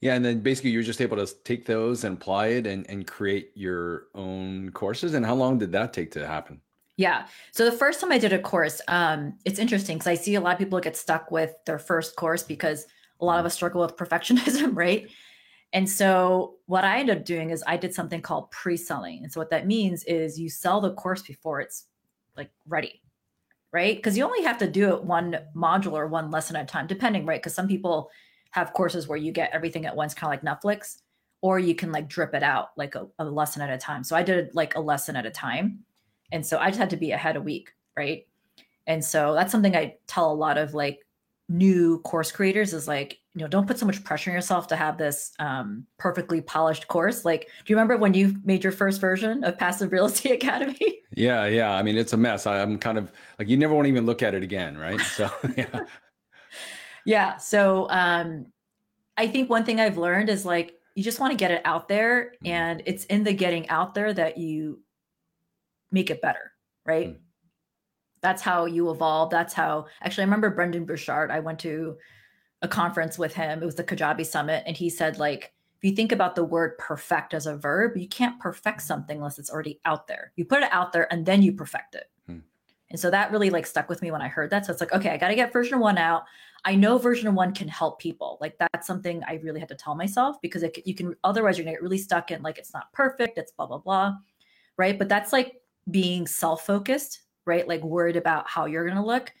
Yeah, 0.00 0.14
and 0.14 0.24
then 0.24 0.40
basically 0.40 0.70
you're 0.70 0.82
just 0.82 1.00
able 1.00 1.16
to 1.16 1.34
take 1.42 1.66
those 1.66 2.04
and 2.04 2.16
apply 2.16 2.48
it 2.48 2.66
and, 2.66 2.88
and 2.88 3.06
create 3.06 3.50
your 3.54 4.06
own 4.14 4.70
courses. 4.70 5.14
And 5.14 5.26
how 5.26 5.34
long 5.34 5.58
did 5.58 5.72
that 5.72 5.92
take 5.92 6.12
to 6.12 6.26
happen? 6.26 6.60
Yeah. 6.96 7.26
So 7.52 7.64
the 7.64 7.76
first 7.76 8.00
time 8.00 8.12
I 8.12 8.18
did 8.18 8.32
a 8.32 8.38
course, 8.38 8.80
um, 8.88 9.38
it's 9.44 9.58
interesting 9.58 9.98
because 9.98 10.08
I 10.08 10.14
see 10.14 10.34
a 10.34 10.40
lot 10.40 10.52
of 10.52 10.58
people 10.58 10.80
get 10.80 10.96
stuck 10.96 11.30
with 11.30 11.54
their 11.64 11.78
first 11.78 12.16
course 12.16 12.42
because 12.42 12.86
a 13.20 13.24
lot 13.24 13.40
of 13.40 13.46
us 13.46 13.54
struggle 13.54 13.82
with 13.82 13.96
perfectionism, 13.96 14.76
right? 14.76 15.08
And 15.72 15.88
so 15.88 16.56
what 16.66 16.84
I 16.84 16.98
ended 16.98 17.18
up 17.18 17.24
doing 17.24 17.50
is 17.50 17.62
I 17.66 17.76
did 17.76 17.92
something 17.92 18.22
called 18.22 18.50
pre-selling. 18.50 19.22
And 19.22 19.32
so 19.32 19.40
what 19.40 19.50
that 19.50 19.66
means 19.66 20.04
is 20.04 20.40
you 20.40 20.48
sell 20.48 20.80
the 20.80 20.94
course 20.94 21.22
before 21.22 21.60
it's 21.60 21.86
like 22.36 22.50
ready, 22.66 23.00
right? 23.72 23.96
Because 23.96 24.16
you 24.16 24.24
only 24.24 24.42
have 24.42 24.58
to 24.58 24.68
do 24.68 24.94
it 24.94 25.04
one 25.04 25.38
module 25.54 25.92
or 25.92 26.06
one 26.06 26.30
lesson 26.30 26.56
at 26.56 26.64
a 26.64 26.66
time, 26.66 26.86
depending, 26.86 27.26
right? 27.26 27.40
Because 27.40 27.54
some 27.54 27.68
people 27.68 28.10
have 28.50 28.72
courses 28.72 29.08
where 29.08 29.18
you 29.18 29.32
get 29.32 29.50
everything 29.52 29.86
at 29.86 29.94
once, 29.94 30.14
kind 30.14 30.32
of 30.32 30.42
like 30.42 30.60
Netflix, 30.60 31.02
or 31.42 31.58
you 31.58 31.74
can 31.74 31.92
like 31.92 32.08
drip 32.08 32.34
it 32.34 32.42
out 32.42 32.70
like 32.76 32.94
a, 32.94 33.06
a 33.18 33.24
lesson 33.24 33.62
at 33.62 33.70
a 33.70 33.78
time. 33.78 34.02
So 34.02 34.16
I 34.16 34.22
did 34.22 34.54
like 34.54 34.74
a 34.74 34.80
lesson 34.80 35.16
at 35.16 35.26
a 35.26 35.30
time. 35.30 35.80
And 36.32 36.44
so 36.44 36.58
I 36.58 36.68
just 36.68 36.78
had 36.78 36.90
to 36.90 36.96
be 36.96 37.12
ahead 37.12 37.36
a 37.36 37.40
week, 37.40 37.70
right? 37.96 38.26
And 38.86 39.04
so 39.04 39.34
that's 39.34 39.52
something 39.52 39.76
I 39.76 39.96
tell 40.06 40.32
a 40.32 40.34
lot 40.34 40.58
of 40.58 40.74
like 40.74 41.06
new 41.48 41.98
course 42.00 42.30
creators 42.30 42.74
is 42.74 42.86
like 42.86 43.18
you 43.34 43.40
know 43.40 43.48
don't 43.48 43.66
put 43.66 43.78
so 43.78 43.86
much 43.86 44.04
pressure 44.04 44.30
on 44.30 44.34
yourself 44.34 44.66
to 44.68 44.76
have 44.76 44.98
this 44.98 45.32
um, 45.38 45.86
perfectly 45.98 46.40
polished 46.40 46.88
course. 46.88 47.24
Like 47.24 47.42
do 47.64 47.72
you 47.72 47.76
remember 47.76 47.96
when 47.96 48.14
you 48.14 48.36
made 48.44 48.62
your 48.62 48.72
first 48.72 49.00
version 49.00 49.44
of 49.44 49.58
passive 49.58 49.92
real 49.92 50.06
estate 50.06 50.32
academy? 50.42 51.00
Yeah 51.14 51.46
yeah. 51.46 51.74
I 51.74 51.82
mean 51.82 51.96
it's 51.96 52.12
a 52.12 52.16
mess. 52.16 52.46
I, 52.46 52.60
i'm 52.60 52.78
kind 52.78 52.98
of 52.98 53.12
like 53.38 53.48
you 53.48 53.56
never 53.56 53.74
want 53.74 53.86
to 53.86 53.90
even 53.90 54.06
look 54.06 54.22
at 54.22 54.34
it 54.34 54.42
again 54.42 54.76
right? 54.76 55.00
So 55.00 55.30
yeah. 55.56 55.80
Yeah 57.04 57.36
so 57.38 57.88
um 57.90 58.46
i 59.16 59.26
think 59.26 59.48
one 59.48 59.64
thing 59.64 59.80
i've 59.80 59.98
learned 59.98 60.28
is 60.28 60.44
like 60.44 60.74
you 60.94 61.02
just 61.02 61.20
want 61.20 61.30
to 61.30 61.36
get 61.36 61.50
it 61.50 61.62
out 61.64 61.88
there 61.88 62.32
mm-hmm. 62.44 62.46
and 62.48 62.82
it's 62.86 63.04
in 63.06 63.24
the 63.24 63.32
getting 63.32 63.68
out 63.68 63.94
there 63.94 64.12
that 64.12 64.36
you 64.36 64.80
make 65.90 66.10
it 66.10 66.20
better 66.20 66.52
right? 66.84 67.08
Mm-hmm 67.08 67.27
that's 68.20 68.42
how 68.42 68.66
you 68.66 68.90
evolve. 68.90 69.30
That's 69.30 69.54
how 69.54 69.86
actually 70.02 70.22
I 70.22 70.26
remember 70.26 70.50
Brendon 70.50 70.84
Burchard. 70.84 71.30
I 71.30 71.40
went 71.40 71.58
to 71.60 71.96
a 72.62 72.68
conference 72.68 73.18
with 73.18 73.34
him. 73.34 73.62
It 73.62 73.66
was 73.66 73.76
the 73.76 73.84
Kajabi 73.84 74.26
Summit, 74.26 74.64
and 74.66 74.76
he 74.76 74.90
said 74.90 75.18
like 75.18 75.52
if 75.78 75.88
you 75.88 75.94
think 75.94 76.10
about 76.10 76.34
the 76.34 76.44
word 76.44 76.76
perfect 76.78 77.34
as 77.34 77.46
a 77.46 77.56
verb, 77.56 77.96
you 77.96 78.08
can't 78.08 78.40
perfect 78.40 78.82
something 78.82 79.16
unless 79.16 79.38
it's 79.38 79.50
already 79.50 79.80
out 79.84 80.08
there. 80.08 80.32
You 80.34 80.44
put 80.44 80.64
it 80.64 80.72
out 80.72 80.92
there 80.92 81.10
and 81.12 81.24
then 81.24 81.40
you 81.40 81.52
perfect 81.52 81.94
it. 81.94 82.10
Hmm. 82.26 82.38
And 82.90 82.98
so 82.98 83.10
that 83.10 83.30
really 83.30 83.50
like 83.50 83.64
stuck 83.64 83.88
with 83.88 84.02
me 84.02 84.10
when 84.10 84.20
I 84.20 84.26
heard 84.26 84.50
that. 84.50 84.66
So 84.66 84.72
it's 84.72 84.80
like, 84.80 84.92
okay, 84.92 85.10
I 85.10 85.16
got 85.16 85.28
to 85.28 85.36
get 85.36 85.52
version 85.52 85.78
one 85.78 85.96
out. 85.96 86.24
I 86.64 86.74
know 86.74 86.98
version 86.98 87.32
one 87.32 87.54
can 87.54 87.68
help 87.68 88.00
people. 88.00 88.38
Like 88.40 88.58
that's 88.58 88.88
something 88.88 89.22
I 89.28 89.34
really 89.34 89.60
had 89.60 89.68
to 89.68 89.76
tell 89.76 89.94
myself 89.94 90.40
because 90.42 90.64
it, 90.64 90.76
you 90.84 90.96
can 90.96 91.14
otherwise 91.22 91.56
you're 91.56 91.64
gonna 91.64 91.76
get 91.76 91.82
really 91.82 91.98
stuck 91.98 92.32
in 92.32 92.42
like 92.42 92.58
it's 92.58 92.74
not 92.74 92.92
perfect, 92.92 93.38
it's 93.38 93.52
blah 93.52 93.66
blah 93.66 93.78
blah, 93.78 94.14
right? 94.76 94.98
But 94.98 95.08
that's 95.08 95.32
like 95.32 95.62
being 95.92 96.26
self 96.26 96.66
focused 96.66 97.20
right? 97.48 97.66
Like 97.66 97.82
worried 97.82 98.16
about 98.16 98.48
how 98.48 98.66
you're 98.66 98.84
going 98.84 98.96
to 98.96 99.04
look. 99.04 99.32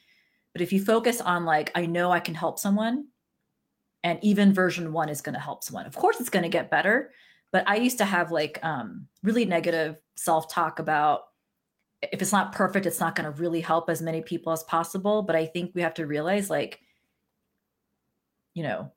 But 0.52 0.62
if 0.62 0.72
you 0.72 0.84
focus 0.84 1.20
on 1.20 1.44
like, 1.44 1.70
I 1.76 1.86
know 1.86 2.10
I 2.10 2.18
can 2.18 2.34
help 2.34 2.58
someone, 2.58 3.06
and 4.02 4.18
even 4.22 4.52
version 4.52 4.92
one 4.92 5.08
is 5.08 5.20
going 5.20 5.34
to 5.34 5.40
help 5.40 5.62
someone. 5.62 5.86
Of 5.86 5.94
course, 5.94 6.20
it's 6.20 6.30
going 6.30 6.42
to 6.44 6.48
get 6.48 6.70
better. 6.70 7.12
But 7.52 7.68
I 7.68 7.76
used 7.76 7.98
to 7.98 8.04
have 8.04 8.32
like 8.32 8.58
um, 8.62 9.06
really 9.22 9.44
negative 9.44 9.96
self 10.16 10.52
talk 10.52 10.78
about 10.78 11.22
if 12.00 12.22
it's 12.22 12.32
not 12.32 12.52
perfect, 12.52 12.86
it's 12.86 13.00
not 13.00 13.16
going 13.16 13.24
to 13.24 13.40
really 13.40 13.60
help 13.60 13.90
as 13.90 14.00
many 14.00 14.22
people 14.22 14.52
as 14.52 14.62
possible. 14.64 15.22
But 15.22 15.36
I 15.36 15.46
think 15.46 15.72
we 15.74 15.82
have 15.82 15.94
to 15.94 16.06
realize 16.06 16.48
like, 16.48 16.80
you 18.54 18.62
know, 18.62 18.92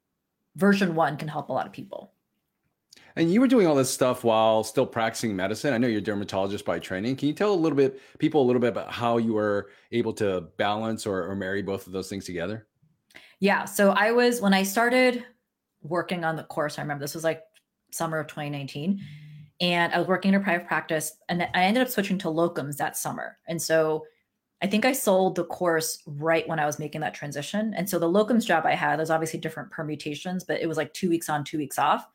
version 0.55 0.95
one 0.95 1.17
can 1.17 1.27
help 1.27 1.49
a 1.49 1.53
lot 1.53 1.65
of 1.65 1.73
people. 1.73 2.13
And 3.15 3.31
you 3.31 3.41
were 3.41 3.47
doing 3.47 3.67
all 3.67 3.75
this 3.75 3.91
stuff 3.91 4.23
while 4.23 4.63
still 4.63 4.85
practicing 4.85 5.35
medicine. 5.35 5.73
I 5.73 5.77
know 5.77 5.87
you're 5.87 5.99
a 5.99 6.03
dermatologist 6.03 6.65
by 6.65 6.79
training. 6.79 7.15
Can 7.17 7.27
you 7.27 7.33
tell 7.33 7.53
a 7.53 7.55
little 7.55 7.75
bit 7.75 7.99
people 8.19 8.41
a 8.41 8.45
little 8.45 8.59
bit 8.59 8.69
about 8.69 8.91
how 8.91 9.17
you 9.17 9.33
were 9.33 9.69
able 9.91 10.13
to 10.13 10.41
balance 10.57 11.05
or, 11.05 11.29
or 11.29 11.35
marry 11.35 11.61
both 11.61 11.87
of 11.87 11.93
those 11.93 12.09
things 12.09 12.25
together? 12.25 12.67
Yeah. 13.39 13.65
So 13.65 13.91
I 13.91 14.11
was 14.11 14.39
when 14.39 14.53
I 14.53 14.63
started 14.63 15.25
working 15.81 16.23
on 16.23 16.35
the 16.35 16.43
course, 16.43 16.77
I 16.77 16.81
remember 16.81 17.03
this 17.03 17.15
was 17.15 17.23
like 17.23 17.41
summer 17.91 18.19
of 18.19 18.27
2019. 18.27 19.01
And 19.59 19.93
I 19.93 19.99
was 19.99 20.07
working 20.07 20.33
in 20.33 20.41
a 20.41 20.43
private 20.43 20.67
practice 20.67 21.17
and 21.29 21.43
I 21.43 21.63
ended 21.63 21.83
up 21.83 21.89
switching 21.89 22.17
to 22.19 22.29
locums 22.29 22.77
that 22.77 22.97
summer. 22.97 23.37
And 23.47 23.61
so 23.61 24.05
I 24.61 24.67
think 24.67 24.85
I 24.85 24.91
sold 24.91 25.35
the 25.35 25.45
course 25.45 26.01
right 26.05 26.47
when 26.47 26.59
I 26.59 26.65
was 26.65 26.79
making 26.79 27.01
that 27.01 27.13
transition. 27.13 27.73
And 27.75 27.89
so 27.89 27.97
the 27.97 28.09
locums 28.09 28.45
job 28.45 28.65
I 28.65 28.75
had, 28.75 28.97
there's 28.97 29.09
obviously 29.09 29.39
different 29.39 29.71
permutations, 29.71 30.43
but 30.43 30.61
it 30.61 30.67
was 30.67 30.77
like 30.77 30.93
two 30.93 31.09
weeks 31.09 31.29
on, 31.29 31.43
two 31.43 31.57
weeks 31.57 31.79
off. 31.79 32.07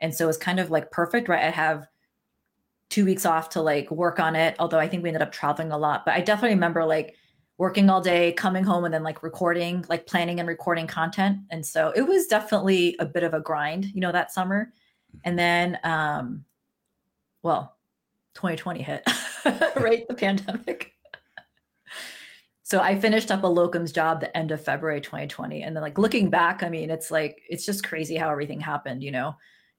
And 0.00 0.14
so 0.14 0.28
it's 0.28 0.38
kind 0.38 0.60
of 0.60 0.70
like 0.70 0.90
perfect, 0.90 1.28
right? 1.28 1.44
I 1.44 1.50
have 1.50 1.86
two 2.90 3.04
weeks 3.04 3.26
off 3.26 3.50
to 3.50 3.62
like 3.62 3.90
work 3.90 4.20
on 4.20 4.36
it. 4.36 4.56
Although 4.58 4.78
I 4.78 4.88
think 4.88 5.02
we 5.02 5.08
ended 5.08 5.22
up 5.22 5.32
traveling 5.32 5.72
a 5.72 5.78
lot, 5.78 6.04
but 6.04 6.14
I 6.14 6.20
definitely 6.20 6.54
remember 6.54 6.84
like 6.84 7.16
working 7.58 7.88
all 7.88 8.00
day, 8.00 8.32
coming 8.32 8.64
home 8.64 8.84
and 8.84 8.92
then 8.92 9.02
like 9.02 9.22
recording, 9.22 9.84
like 9.88 10.06
planning 10.06 10.40
and 10.40 10.48
recording 10.48 10.86
content. 10.86 11.38
And 11.50 11.64
so 11.64 11.92
it 11.96 12.02
was 12.02 12.26
definitely 12.26 12.96
a 12.98 13.06
bit 13.06 13.22
of 13.22 13.32
a 13.34 13.40
grind, 13.40 13.86
you 13.86 14.00
know, 14.00 14.12
that 14.12 14.32
summer. 14.32 14.72
And 15.24 15.38
then, 15.38 15.78
um, 15.82 16.44
well, 17.42 17.76
2020 18.34 18.82
hit, 18.82 19.02
right? 19.76 20.06
The 20.06 20.14
pandemic. 20.14 20.92
so 22.62 22.80
I 22.80 22.98
finished 23.00 23.30
up 23.30 23.42
a 23.42 23.48
locums 23.48 23.94
job 23.94 24.20
the 24.20 24.36
end 24.36 24.50
of 24.50 24.62
February 24.62 25.00
2020. 25.00 25.62
And 25.62 25.74
then 25.74 25.82
like 25.82 25.96
looking 25.96 26.28
back, 26.28 26.62
I 26.62 26.68
mean, 26.68 26.90
it's 26.90 27.10
like, 27.10 27.40
it's 27.48 27.64
just 27.64 27.86
crazy 27.86 28.16
how 28.16 28.30
everything 28.30 28.60
happened, 28.60 29.02
you 29.02 29.12
know? 29.12 29.34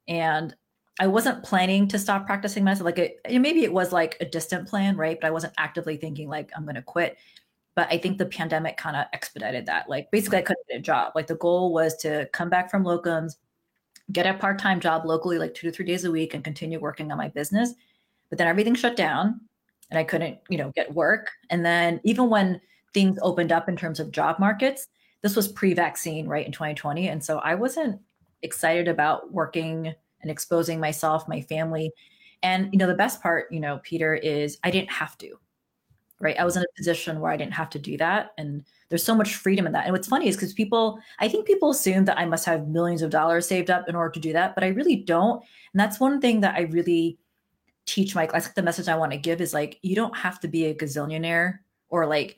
And 0.07 0.55
I 0.99 1.07
wasn't 1.07 1.43
planning 1.43 1.87
to 1.89 1.99
stop 1.99 2.25
practicing 2.25 2.63
medicine. 2.63 2.85
Like 2.85 2.97
it, 2.97 3.19
maybe 3.29 3.63
it 3.63 3.71
was 3.71 3.91
like 3.91 4.17
a 4.19 4.25
distant 4.25 4.67
plan, 4.67 4.97
right? 4.97 5.19
But 5.19 5.27
I 5.27 5.31
wasn't 5.31 5.53
actively 5.57 5.97
thinking 5.97 6.27
like 6.27 6.51
I'm 6.55 6.63
going 6.63 6.75
to 6.75 6.81
quit. 6.81 7.17
But 7.75 7.87
I 7.91 7.99
think 7.99 8.17
the 8.17 8.25
pandemic 8.25 8.77
kind 8.77 8.95
of 8.95 9.05
expedited 9.13 9.67
that. 9.67 9.87
Like 9.87 10.09
basically, 10.09 10.39
I 10.39 10.41
couldn't 10.41 10.67
get 10.67 10.79
a 10.79 10.81
job. 10.81 11.11
Like 11.13 11.27
the 11.27 11.35
goal 11.35 11.71
was 11.71 11.95
to 11.97 12.27
come 12.33 12.49
back 12.49 12.71
from 12.71 12.83
locums, 12.83 13.33
get 14.11 14.25
a 14.25 14.33
part 14.33 14.57
time 14.57 14.79
job 14.79 15.05
locally, 15.05 15.37
like 15.37 15.53
two 15.53 15.69
to 15.69 15.75
three 15.75 15.85
days 15.85 16.03
a 16.03 16.11
week, 16.11 16.33
and 16.33 16.43
continue 16.43 16.79
working 16.79 17.11
on 17.11 17.19
my 17.19 17.27
business. 17.27 17.73
But 18.29 18.39
then 18.39 18.47
everything 18.47 18.73
shut 18.73 18.95
down, 18.95 19.39
and 19.91 19.99
I 19.99 20.03
couldn't, 20.03 20.39
you 20.49 20.57
know, 20.57 20.71
get 20.75 20.93
work. 20.93 21.29
And 21.51 21.63
then 21.63 22.01
even 22.03 22.29
when 22.29 22.59
things 22.95 23.19
opened 23.21 23.51
up 23.51 23.69
in 23.69 23.77
terms 23.77 23.99
of 23.99 24.11
job 24.11 24.39
markets, 24.39 24.87
this 25.21 25.35
was 25.35 25.47
pre-vaccine, 25.47 26.27
right, 26.27 26.45
in 26.45 26.51
2020, 26.51 27.07
and 27.09 27.23
so 27.23 27.37
I 27.39 27.53
wasn't 27.53 28.01
excited 28.41 28.87
about 28.87 29.31
working 29.31 29.93
and 30.21 30.31
exposing 30.31 30.79
myself, 30.79 31.27
my 31.27 31.41
family. 31.41 31.91
And 32.43 32.69
you 32.71 32.79
know, 32.79 32.87
the 32.87 32.93
best 32.95 33.21
part, 33.21 33.51
you 33.51 33.59
know, 33.59 33.79
Peter, 33.83 34.15
is 34.15 34.57
I 34.63 34.71
didn't 34.71 34.91
have 34.91 35.17
to. 35.19 35.35
Right? 36.19 36.39
I 36.39 36.45
was 36.45 36.57
in 36.57 36.63
a 36.63 36.77
position 36.77 37.19
where 37.19 37.31
I 37.31 37.37
didn't 37.37 37.53
have 37.53 37.69
to 37.71 37.79
do 37.79 37.95
that 37.97 38.31
and 38.39 38.65
there's 38.89 39.03
so 39.03 39.15
much 39.15 39.35
freedom 39.35 39.67
in 39.67 39.73
that. 39.73 39.85
And 39.85 39.93
what's 39.93 40.07
funny 40.07 40.27
is 40.27 40.35
because 40.35 40.53
people, 40.53 40.99
I 41.19 41.27
think 41.27 41.45
people 41.45 41.69
assume 41.69 42.05
that 42.05 42.17
I 42.17 42.25
must 42.25 42.45
have 42.45 42.67
millions 42.67 43.01
of 43.01 43.09
dollars 43.09 43.47
saved 43.47 43.69
up 43.69 43.89
in 43.89 43.95
order 43.95 44.11
to 44.11 44.19
do 44.19 44.33
that, 44.33 44.55
but 44.55 44.63
I 44.63 44.69
really 44.69 44.95
don't. 44.95 45.43
And 45.73 45.79
that's 45.79 45.99
one 45.99 46.21
thing 46.21 46.41
that 46.41 46.55
I 46.55 46.61
really 46.61 47.17
teach 47.85 48.15
my 48.15 48.25
class. 48.25 48.47
The 48.53 48.63
message 48.63 48.87
I 48.87 48.95
want 48.95 49.11
to 49.11 49.17
give 49.17 49.41
is 49.41 49.53
like, 49.53 49.79
you 49.81 49.95
don't 49.95 50.15
have 50.15 50.39
to 50.41 50.47
be 50.47 50.65
a 50.65 50.75
gazillionaire 50.75 51.59
or 51.89 52.05
like 52.05 52.37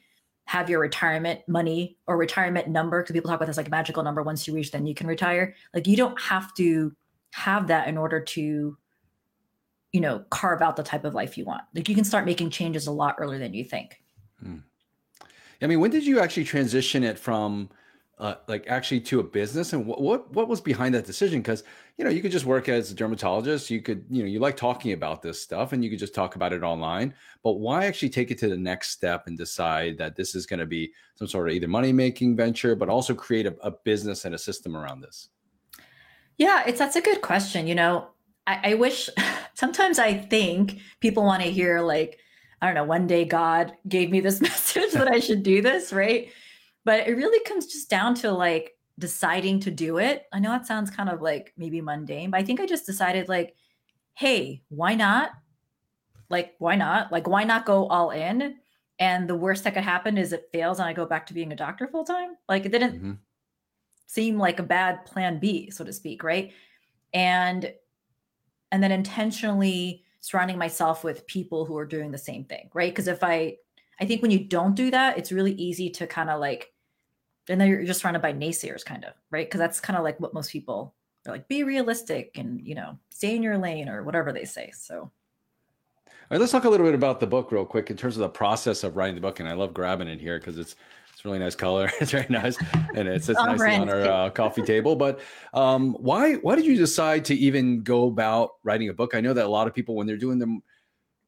have 0.49 0.67
your 0.67 0.79
retirement 0.79 1.41
money 1.47 1.95
or 2.07 2.17
retirement 2.17 2.67
number 2.67 3.03
because 3.03 3.13
people 3.13 3.29
talk 3.29 3.37
about 3.37 3.45
this 3.45 3.55
like 3.55 3.69
magical 3.69 4.01
number 4.01 4.23
once 4.23 4.47
you 4.47 4.53
reach 4.55 4.71
then 4.71 4.87
you 4.87 4.95
can 4.95 5.05
retire. 5.05 5.53
Like 5.75 5.85
you 5.85 5.95
don't 5.95 6.19
have 6.19 6.55
to 6.55 6.91
have 7.35 7.67
that 7.67 7.87
in 7.87 7.99
order 7.99 8.19
to 8.19 8.75
you 9.91 10.01
know 10.01 10.25
carve 10.31 10.63
out 10.63 10.75
the 10.75 10.81
type 10.81 11.05
of 11.05 11.13
life 11.13 11.37
you 11.37 11.45
want. 11.45 11.61
Like 11.75 11.87
you 11.87 11.93
can 11.93 12.03
start 12.03 12.25
making 12.25 12.49
changes 12.49 12.87
a 12.87 12.91
lot 12.91 13.17
earlier 13.19 13.37
than 13.37 13.53
you 13.53 13.63
think. 13.63 14.01
Hmm. 14.43 14.57
i 15.61 15.67
mean 15.67 15.79
when 15.79 15.91
did 15.91 16.03
you 16.03 16.19
actually 16.19 16.45
transition 16.45 17.03
it 17.03 17.19
from 17.19 17.69
uh, 18.19 18.35
like 18.47 18.65
actually 18.67 18.99
to 19.01 19.19
a 19.19 19.23
business? 19.23 19.73
And 19.73 19.85
what, 19.85 20.01
what 20.01 20.31
what 20.33 20.47
was 20.47 20.61
behind 20.61 20.93
that 20.95 21.05
decision? 21.05 21.39
Because 21.39 21.63
you 21.97 22.03
know 22.03 22.11
you 22.11 22.21
could 22.21 22.31
just 22.31 22.45
work 22.45 22.69
as 22.69 22.91
a 22.91 22.95
dermatologist. 22.95 23.69
You 23.69 23.81
could 23.81 24.05
you 24.09 24.23
know 24.23 24.29
you 24.29 24.39
like 24.39 24.57
talking 24.57 24.91
about 24.93 25.21
this 25.21 25.41
stuff 25.41 25.73
and 25.73 25.83
you 25.83 25.89
could 25.89 25.99
just 25.99 26.15
talk 26.15 26.35
about 26.35 26.53
it 26.53 26.63
online. 26.63 27.13
But 27.43 27.53
why 27.53 27.85
actually 27.85 28.09
take 28.09 28.31
it 28.31 28.37
to 28.39 28.49
the 28.49 28.57
next 28.57 28.89
step 28.91 29.27
and 29.27 29.37
decide 29.37 29.97
that 29.97 30.15
this 30.15 30.35
is 30.35 30.45
going 30.45 30.59
to 30.59 30.65
be 30.65 30.91
some 31.15 31.27
sort 31.27 31.49
of 31.49 31.55
either 31.55 31.67
money 31.67 31.93
making 31.93 32.35
venture 32.35 32.75
but 32.75 32.89
also 32.89 33.13
create 33.13 33.45
a, 33.45 33.55
a, 33.61 33.71
business 33.71 34.25
and 34.25 34.35
a 34.35 34.37
system 34.37 34.75
around 34.75 35.01
this? 35.01 35.29
Yeah 36.37 36.63
it's 36.67 36.79
that's 36.79 36.95
a 36.95 37.01
good 37.01 37.21
question. 37.21 37.67
You 37.67 37.75
know 37.75 38.09
I, 38.49 38.71
I 38.71 38.73
wish 38.73 39.09
sometimes 39.53 39.99
i 39.99 40.13
think 40.13 40.79
people 40.99 41.23
want 41.23 41.43
to 41.43 41.51
hear 41.51 41.81
like 41.81 42.19
i 42.61 42.65
don't 42.65 42.75
know 42.75 42.83
one 42.83 43.07
day 43.07 43.25
god 43.25 43.73
gave 43.87 44.09
me 44.09 44.19
this 44.19 44.41
message 44.49 44.93
that 44.93 45.07
i 45.07 45.19
should 45.19 45.43
do 45.43 45.61
this 45.61 45.93
right 45.93 46.29
but 46.85 47.07
it 47.07 47.15
really 47.15 47.43
comes 47.45 47.67
just 47.67 47.89
down 47.89 48.15
to 48.15 48.31
like 48.31 48.75
deciding 48.97 49.59
to 49.61 49.71
do 49.71 49.97
it. 49.97 50.25
I 50.31 50.39
know 50.39 50.55
it 50.55 50.65
sounds 50.65 50.89
kind 50.89 51.09
of 51.09 51.21
like 51.21 51.53
maybe 51.57 51.81
mundane, 51.81 52.31
but 52.31 52.39
I 52.39 52.43
think 52.43 52.59
I 52.59 52.65
just 52.65 52.85
decided 52.85 53.29
like, 53.29 53.55
hey, 54.13 54.61
why 54.69 54.95
not? 54.95 55.31
Like, 56.29 56.55
why 56.59 56.75
not? 56.75 57.11
Like, 57.11 57.27
why 57.27 57.43
not 57.43 57.65
go 57.65 57.87
all 57.87 58.11
in? 58.11 58.55
And 58.99 59.29
the 59.29 59.35
worst 59.35 59.63
that 59.63 59.73
could 59.73 59.83
happen 59.83 60.17
is 60.17 60.33
it 60.33 60.49
fails 60.51 60.79
and 60.79 60.87
I 60.87 60.93
go 60.93 61.05
back 61.05 61.25
to 61.27 61.33
being 61.33 61.53
a 61.53 61.55
doctor 61.55 61.87
full 61.87 62.03
time. 62.03 62.35
Like, 62.47 62.65
it 62.65 62.71
didn't 62.71 62.95
mm-hmm. 62.95 63.11
seem 64.07 64.37
like 64.37 64.59
a 64.59 64.63
bad 64.63 65.05
plan 65.05 65.39
B, 65.39 65.71
so 65.71 65.85
to 65.85 65.93
speak, 65.93 66.23
right? 66.23 66.51
And 67.13 67.73
and 68.71 68.83
then 68.83 68.91
intentionally 68.91 70.03
surrounding 70.19 70.57
myself 70.57 71.03
with 71.03 71.25
people 71.25 71.65
who 71.65 71.77
are 71.77 71.85
doing 71.85 72.11
the 72.11 72.17
same 72.17 72.43
thing, 72.43 72.69
right? 72.73 72.91
Because 72.91 73.07
if 73.07 73.23
I 73.23 73.55
I 73.99 74.05
think 74.05 74.21
when 74.21 74.31
you 74.31 74.39
don't 74.39 74.75
do 74.75 74.91
that, 74.91 75.17
it's 75.17 75.31
really 75.31 75.53
easy 75.53 75.89
to 75.91 76.07
kind 76.07 76.29
of 76.29 76.39
like 76.39 76.73
and 77.47 77.59
then 77.59 77.67
you're 77.67 77.83
just 77.83 78.01
surrounded 78.01 78.21
by 78.21 78.33
naysayers 78.33 78.85
kind 78.85 79.03
of 79.03 79.13
right? 79.31 79.47
Because 79.47 79.59
that's 79.59 79.79
kind 79.79 79.97
of 79.97 80.03
like 80.03 80.19
what 80.19 80.33
most 80.33 80.51
people 80.51 80.93
are 81.27 81.31
like 81.33 81.47
be 81.47 81.63
realistic 81.63 82.31
and 82.35 82.65
you 82.65 82.75
know 82.75 82.97
stay 83.09 83.35
in 83.35 83.43
your 83.43 83.57
lane 83.57 83.89
or 83.89 84.03
whatever 84.03 84.31
they 84.31 84.45
say 84.45 84.71
so. 84.73 84.95
All 84.97 85.11
right 86.31 86.39
let's 86.39 86.51
talk 86.51 86.65
a 86.65 86.69
little 86.69 86.85
bit 86.85 86.95
about 86.95 87.19
the 87.19 87.27
book 87.27 87.51
real 87.51 87.65
quick 87.65 87.89
in 87.89 87.97
terms 87.97 88.15
of 88.15 88.21
the 88.21 88.29
process 88.29 88.83
of 88.83 88.95
writing 88.95 89.15
the 89.15 89.21
book 89.21 89.39
and 89.39 89.49
i 89.49 89.53
love 89.53 89.73
grabbing 89.73 90.07
it 90.07 90.21
here 90.21 90.37
because 90.37 90.59
it's 90.59 90.75
it's 91.19 91.25
really 91.25 91.39
nice 91.39 91.55
color 91.55 91.91
it's 91.99 92.11
very 92.11 92.25
nice 92.29 92.57
and 92.95 93.07
it 93.07 93.23
sits 93.23 93.37
nicely 93.45 93.75
on 93.75 93.89
our 93.89 94.01
uh, 94.01 94.29
coffee 94.29 94.61
table 94.61 94.95
but 94.95 95.19
um, 95.53 95.93
why 95.99 96.35
why 96.35 96.55
did 96.55 96.65
you 96.65 96.77
decide 96.77 97.25
to 97.25 97.35
even 97.35 97.83
go 97.83 98.07
about 98.07 98.51
writing 98.63 98.87
a 98.87 98.93
book? 98.93 99.15
I 99.15 99.19
know 99.19 99.33
that 99.33 99.45
a 99.45 99.49
lot 99.49 99.67
of 99.67 99.73
people 99.73 99.95
when 99.95 100.07
they're 100.07 100.15
doing 100.15 100.39
them 100.39 100.61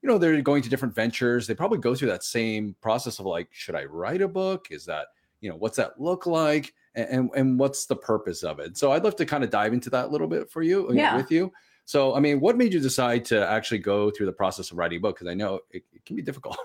you 0.02 0.10
know 0.10 0.18
they're 0.18 0.42
going 0.42 0.62
to 0.62 0.70
different 0.70 0.96
ventures 0.96 1.48
they 1.48 1.54
probably 1.54 1.78
go 1.78 1.96
through 1.96 2.08
that 2.08 2.24
same 2.24 2.76
process 2.82 3.20
of 3.20 3.26
like 3.26 3.48
should 3.52 3.76
i 3.76 3.84
write 3.86 4.22
a 4.22 4.28
book 4.28 4.68
is 4.72 4.86
that 4.86 5.08
you 5.40 5.50
know 5.50 5.56
what's 5.56 5.78
that 5.78 6.00
look 6.00 6.26
like 6.26 6.74
and, 6.96 7.10
and, 7.10 7.30
and 7.36 7.60
what's 7.60 7.86
the 7.86 7.96
purpose 7.96 8.44
of 8.44 8.60
it 8.60 8.78
so 8.78 8.92
i'd 8.92 9.04
love 9.04 9.16
to 9.16 9.26
kind 9.26 9.44
of 9.44 9.50
dive 9.50 9.74
into 9.74 9.90
that 9.90 10.06
a 10.06 10.08
little 10.10 10.28
bit 10.28 10.50
for 10.50 10.62
you 10.62 10.92
yeah. 10.94 11.16
with 11.16 11.32
you 11.32 11.52
so 11.86 12.16
i 12.16 12.20
mean 12.20 12.40
what 12.40 12.58
made 12.58 12.74
you 12.74 12.80
decide 12.80 13.26
to 13.26 13.48
actually 13.48 13.80
go 13.80 14.10
through 14.10 14.26
the 14.26 14.32
process 14.32 14.72
of 14.72 14.78
writing 14.78 14.98
a 14.98 15.02
book 15.02 15.16
because 15.16 15.30
i 15.30 15.34
know 15.34 15.60
it, 15.72 15.84
it 15.94 16.06
can 16.06 16.16
be 16.16 16.22
difficult 16.22 16.58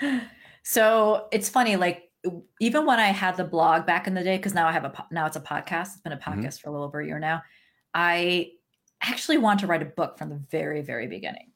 so 0.62 1.28
it's 1.32 1.48
funny 1.48 1.76
like 1.76 2.10
even 2.60 2.84
when 2.84 3.00
i 3.00 3.08
had 3.08 3.36
the 3.36 3.44
blog 3.44 3.86
back 3.86 4.06
in 4.06 4.14
the 4.14 4.22
day 4.22 4.36
because 4.36 4.54
now 4.54 4.66
i 4.66 4.72
have 4.72 4.84
a 4.84 5.06
now 5.10 5.26
it's 5.26 5.36
a 5.36 5.40
podcast 5.40 5.92
it's 5.92 6.00
been 6.00 6.12
a 6.12 6.16
mm-hmm. 6.16 6.40
podcast 6.40 6.46
mm-hmm. 6.46 6.62
for 6.62 6.68
a 6.68 6.72
little 6.72 6.86
over 6.86 7.00
a 7.00 7.06
year 7.06 7.18
now 7.18 7.42
i 7.94 8.50
actually 9.02 9.38
want 9.38 9.58
to 9.58 9.66
write 9.66 9.80
a 9.80 9.86
book 9.86 10.18
from 10.18 10.28
the 10.28 10.40
very 10.50 10.82
very 10.82 11.06
beginning 11.06 11.49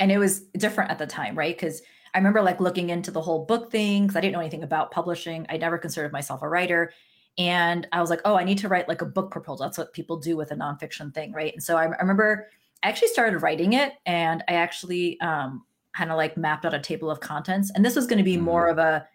and 0.00 0.10
it 0.10 0.18
was 0.18 0.40
different 0.58 0.90
at 0.90 0.98
the 0.98 1.06
time 1.06 1.36
right 1.36 1.56
because 1.56 1.82
I 2.14 2.18
remember 2.18 2.42
like 2.42 2.60
looking 2.60 2.90
into 2.90 3.10
the 3.10 3.20
whole 3.20 3.44
book 3.44 3.70
thing 3.70 4.02
because 4.02 4.16
I 4.16 4.20
didn't 4.20 4.32
know 4.32 4.40
anything 4.40 4.62
about 4.62 4.90
publishing. 4.90 5.46
I 5.48 5.56
never 5.56 5.78
considered 5.78 6.12
myself 6.12 6.42
a 6.42 6.48
writer. 6.48 6.92
And 7.38 7.86
I 7.92 8.00
was 8.00 8.10
like, 8.10 8.20
oh, 8.24 8.34
I 8.34 8.44
need 8.44 8.58
to 8.58 8.68
write 8.68 8.88
like 8.88 9.02
a 9.02 9.06
book 9.06 9.30
proposal. 9.30 9.64
That's 9.64 9.78
what 9.78 9.92
people 9.92 10.16
do 10.16 10.36
with 10.36 10.50
a 10.50 10.56
nonfiction 10.56 11.14
thing, 11.14 11.32
right? 11.32 11.52
And 11.52 11.62
so 11.62 11.76
I, 11.76 11.84
I 11.84 12.00
remember 12.00 12.48
I 12.82 12.88
actually 12.88 13.08
started 13.08 13.38
writing 13.38 13.74
it 13.74 13.94
and 14.06 14.42
I 14.48 14.54
actually 14.54 15.20
um, 15.20 15.64
kind 15.94 16.10
of 16.10 16.16
like 16.16 16.36
mapped 16.36 16.64
out 16.64 16.74
a 16.74 16.80
table 16.80 17.10
of 17.10 17.20
contents. 17.20 17.70
And 17.74 17.84
this 17.84 17.94
was 17.94 18.06
going 18.06 18.18
to 18.18 18.24
be 18.24 18.34
mm-hmm. 18.34 18.44
more 18.44 18.68
of 18.68 18.78
a 18.78 19.06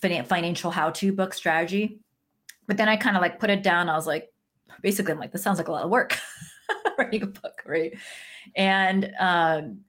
financial 0.00 0.70
how 0.70 0.90
to 0.90 1.12
book 1.12 1.34
strategy. 1.34 2.00
But 2.66 2.76
then 2.76 2.88
I 2.88 2.96
kind 2.96 3.16
of 3.16 3.22
like 3.22 3.38
put 3.38 3.50
it 3.50 3.62
down. 3.62 3.88
I 3.88 3.94
was 3.94 4.06
like, 4.06 4.32
basically, 4.82 5.12
I'm 5.12 5.18
like, 5.18 5.32
this 5.32 5.42
sounds 5.42 5.58
like 5.58 5.68
a 5.68 5.72
lot 5.72 5.84
of 5.84 5.90
work 5.90 6.18
writing 6.98 7.22
a 7.22 7.26
book, 7.26 7.62
right? 7.64 7.96
And 8.56 9.12
um, 9.18 9.80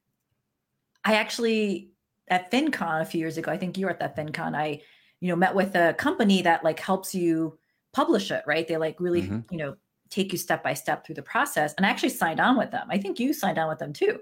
I 1.09 1.15
actually 1.15 1.89
at 2.27 2.51
FinCon 2.51 3.01
a 3.01 3.05
few 3.05 3.19
years 3.19 3.37
ago, 3.37 3.51
I 3.51 3.57
think 3.57 3.77
you 3.77 3.87
were 3.87 3.91
at 3.91 3.99
that 3.99 4.15
FinCon, 4.15 4.55
I, 4.55 4.81
you 5.19 5.29
know, 5.29 5.35
met 5.35 5.55
with 5.55 5.73
a 5.75 5.95
company 5.95 6.43
that 6.43 6.63
like 6.63 6.79
helps 6.79 7.15
you 7.15 7.57
publish 7.93 8.29
it, 8.29 8.43
right? 8.45 8.67
They 8.67 8.77
like 8.77 8.99
really, 8.99 9.23
mm-hmm. 9.23 9.39
you 9.49 9.57
know, 9.57 9.75
take 10.11 10.31
you 10.31 10.37
step 10.37 10.61
by 10.63 10.75
step 10.75 11.03
through 11.03 11.15
the 11.15 11.23
process. 11.23 11.73
And 11.73 11.85
I 11.85 11.89
actually 11.89 12.09
signed 12.09 12.39
on 12.39 12.57
with 12.57 12.69
them. 12.69 12.87
I 12.91 12.99
think 12.99 13.19
you 13.19 13.33
signed 13.33 13.57
on 13.57 13.67
with 13.67 13.79
them 13.79 13.91
too. 13.91 14.19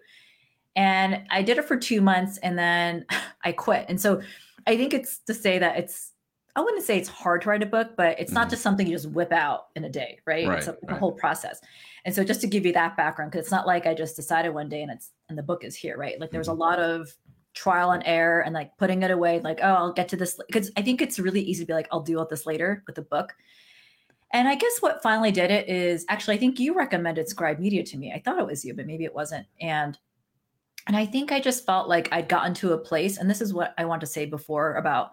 And 0.78 1.24
I 1.30 1.42
did 1.42 1.58
it 1.58 1.66
for 1.66 1.76
two 1.76 2.00
months 2.00 2.38
and 2.38 2.58
then 2.58 3.06
I 3.44 3.52
quit. 3.52 3.86
And 3.90 4.00
so 4.00 4.22
I 4.66 4.78
think 4.78 4.94
it's 4.94 5.20
to 5.28 5.34
say 5.34 5.60
that 5.60 5.78
it's, 5.78 6.14
I 6.58 6.62
wouldn't 6.62 6.84
say 6.84 6.98
it's 6.98 7.08
hard 7.08 7.44
to 7.44 7.50
write 7.50 7.62
a 7.62 7.68
book, 7.68 7.92
but 7.96 8.20
it's 8.20 8.32
mm-hmm. 8.32 8.40
not 8.40 8.50
just 8.50 8.64
something 8.64 8.88
you 8.88 8.94
just 8.94 9.12
whip 9.12 9.32
out 9.32 9.68
in 9.76 9.84
a 9.84 9.90
day, 9.90 10.18
right? 10.26 10.48
right 10.48 10.58
it's 10.58 10.68
a, 10.68 10.76
right. 10.88 10.98
whole 10.98 11.12
process. 11.12 11.62
And 12.04 12.14
so 12.14 12.24
just 12.24 12.42
to 12.42 12.48
give 12.48 12.66
you 12.66 12.74
that 12.74 12.98
background, 12.98 13.32
because 13.32 13.46
it's 13.46 13.52
not 13.52 13.68
like 13.68 13.86
I 13.86 13.94
just 13.94 14.16
decided 14.16 14.50
one 14.50 14.68
day 14.68 14.82
and 14.82 14.92
it's 14.92 15.12
and 15.30 15.38
the 15.38 15.44
book 15.44 15.64
is 15.64 15.76
here, 15.76 15.98
right? 15.98 16.20
Like 16.20 16.32
there's 16.32 16.48
mm-hmm. 16.48 16.60
a 16.60 16.66
lot 16.66 16.80
of 16.80 17.16
trial 17.54 17.92
and 17.92 18.04
error 18.06 18.42
and 18.42 18.54
like 18.54 18.76
putting 18.78 19.02
it 19.02 19.10
away 19.10 19.40
like 19.40 19.60
oh 19.64 19.74
i'll 19.74 19.92
get 19.92 20.08
to 20.08 20.16
this 20.16 20.40
because 20.46 20.70
i 20.78 20.82
think 20.84 21.02
it's 21.02 21.18
really 21.18 21.42
easy 21.42 21.64
to 21.64 21.68
be 21.68 21.74
like 21.74 21.88
i'll 21.92 22.04
deal 22.04 22.20
with 22.20 22.30
this 22.30 22.46
later 22.46 22.84
with 22.86 22.96
the 22.96 23.02
book 23.02 23.34
and 24.32 24.48
i 24.48 24.54
guess 24.54 24.78
what 24.80 25.02
finally 25.02 25.32
did 25.32 25.50
it 25.50 25.68
is 25.68 26.06
actually 26.08 26.36
i 26.36 26.38
think 26.38 26.60
you 26.60 26.76
recommended 26.76 27.28
scribe 27.28 27.58
media 27.58 27.84
to 27.84 27.98
me 27.98 28.14
i 28.14 28.20
thought 28.20 28.38
it 28.38 28.46
was 28.46 28.64
you 28.64 28.76
but 28.76 28.86
maybe 28.86 29.06
it 29.06 29.16
wasn't 29.16 29.44
and 29.60 29.98
and 30.86 30.96
i 30.96 31.04
think 31.04 31.32
i 31.32 31.40
just 31.40 31.66
felt 31.66 31.90
like 31.90 32.08
i'd 32.12 32.30
gotten 32.30 32.54
to 32.54 32.74
a 32.74 32.78
place 32.78 33.18
and 33.18 33.28
this 33.28 33.42
is 33.42 33.56
what 33.56 33.74
i 33.80 33.86
want 33.86 34.02
to 34.02 34.08
say 34.08 34.24
before 34.24 34.76
about 34.76 35.10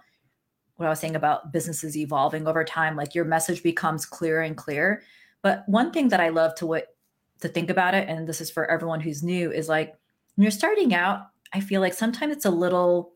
what 0.76 0.86
i 0.86 0.88
was 0.88 1.00
saying 1.00 1.16
about 1.16 1.52
businesses 1.52 1.96
evolving 1.96 2.46
over 2.46 2.64
time 2.64 2.96
like 2.96 3.14
your 3.14 3.24
message 3.24 3.62
becomes 3.62 4.06
clearer 4.06 4.42
and 4.42 4.56
clearer 4.56 5.02
but 5.42 5.64
one 5.66 5.90
thing 5.92 6.08
that 6.08 6.20
i 6.20 6.28
love 6.28 6.54
to 6.54 6.66
what 6.66 6.96
to 7.40 7.48
think 7.48 7.70
about 7.70 7.94
it 7.94 8.08
and 8.08 8.26
this 8.26 8.40
is 8.40 8.50
for 8.50 8.70
everyone 8.70 9.00
who's 9.00 9.22
new 9.22 9.52
is 9.52 9.68
like 9.68 9.94
when 10.34 10.42
you're 10.42 10.50
starting 10.50 10.94
out 10.94 11.28
I 11.54 11.60
feel 11.60 11.80
like 11.80 11.94
sometimes 11.94 12.32
it's 12.32 12.44
a 12.44 12.50
little 12.50 13.14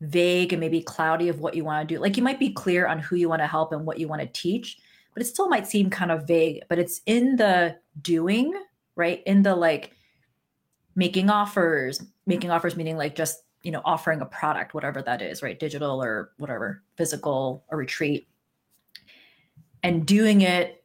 vague 0.00 0.52
and 0.52 0.60
maybe 0.60 0.82
cloudy 0.82 1.28
of 1.28 1.40
what 1.40 1.54
you 1.54 1.64
want 1.64 1.88
to 1.88 1.94
do. 1.94 2.00
Like 2.00 2.16
you 2.16 2.22
might 2.24 2.40
be 2.40 2.52
clear 2.52 2.86
on 2.86 2.98
who 2.98 3.14
you 3.14 3.28
want 3.28 3.40
to 3.40 3.46
help 3.46 3.72
and 3.72 3.86
what 3.86 3.98
you 3.98 4.08
want 4.08 4.20
to 4.20 4.26
teach, 4.28 4.78
but 5.14 5.22
it 5.22 5.26
still 5.26 5.48
might 5.48 5.66
seem 5.66 5.88
kind 5.88 6.10
of 6.10 6.26
vague. 6.26 6.64
But 6.68 6.80
it's 6.80 7.00
in 7.06 7.36
the 7.36 7.76
doing, 8.02 8.52
right? 8.96 9.22
In 9.26 9.42
the 9.42 9.54
like 9.54 9.92
making 10.96 11.30
offers, 11.30 12.02
making 12.26 12.50
offers 12.50 12.74
meaning 12.74 12.96
like 12.96 13.14
just, 13.14 13.44
you 13.62 13.70
know, 13.70 13.82
offering 13.84 14.20
a 14.20 14.26
product, 14.26 14.74
whatever 14.74 15.02
that 15.02 15.22
is, 15.22 15.42
right? 15.42 15.58
Digital 15.58 16.02
or 16.02 16.30
whatever, 16.38 16.82
physical, 16.96 17.64
a 17.70 17.76
retreat. 17.76 18.28
And 19.82 20.06
doing 20.06 20.42
it, 20.42 20.84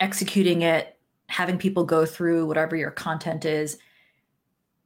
executing 0.00 0.62
it, 0.62 0.98
having 1.26 1.58
people 1.58 1.84
go 1.84 2.04
through 2.04 2.46
whatever 2.46 2.76
your 2.76 2.90
content 2.90 3.44
is 3.44 3.78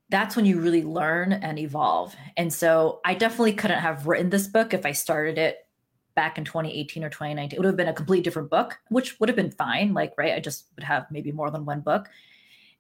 that's 0.09 0.37
when 0.37 0.47
you 0.47 0.61
really 0.61 0.83
learn 0.83 1.33
and 1.33 1.59
evolve. 1.59 2.15
And 2.37 2.53
so 2.53 3.01
I 3.05 3.15
definitely 3.15 3.55
couldn't 3.55 3.81
have 3.81 4.07
written 4.07 4.31
this 4.31 4.47
book 4.47 4.73
if 4.73 4.87
I 4.87 4.93
started 4.93 5.37
it 5.39 5.67
back 6.15 6.39
in 6.39 6.45
2018 6.45 7.05
or 7.05 7.11
2019. 7.11 7.57
It 7.57 7.61
would 7.61 7.67
have 7.67 7.77
been 7.77 7.89
a 7.89 7.93
completely 7.93 8.23
different 8.23 8.49
book, 8.49 8.79
which 8.89 9.19
would 9.19 9.29
have 9.29 9.37
been 9.37 9.51
fine. 9.51 9.95
Like, 9.95 10.13
right, 10.17 10.35
I 10.35 10.41
just 10.41 10.67
would 10.77 10.85
have 10.85 11.07
maybe 11.11 11.33
more 11.33 11.51
than 11.51 11.65
one 11.65 11.81
book. 11.81 12.09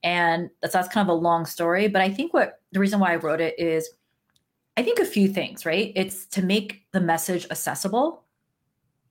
And 0.03 0.51
that's, 0.62 0.73
that's 0.73 0.88
kind 0.88 1.09
of 1.09 1.16
a 1.16 1.21
long 1.21 1.47
story. 1.47 1.88
But 1.88 2.03
I 2.03 2.11
think 2.11 2.33
what 2.33 2.61
the 2.73 2.81
reason 2.81 3.01
why 3.01 3.12
I 3.12 3.16
wrote 3.16 3.40
it 3.40 3.59
is 3.59 3.90
I 4.77 4.83
think 4.83 4.99
a 4.99 5.05
few 5.05 5.29
things, 5.29 5.65
right? 5.65 5.93
It's 5.97 6.27
to 6.27 6.43
make 6.43 6.87
the 6.93 7.01
message 7.01 7.47
accessible, 7.51 8.25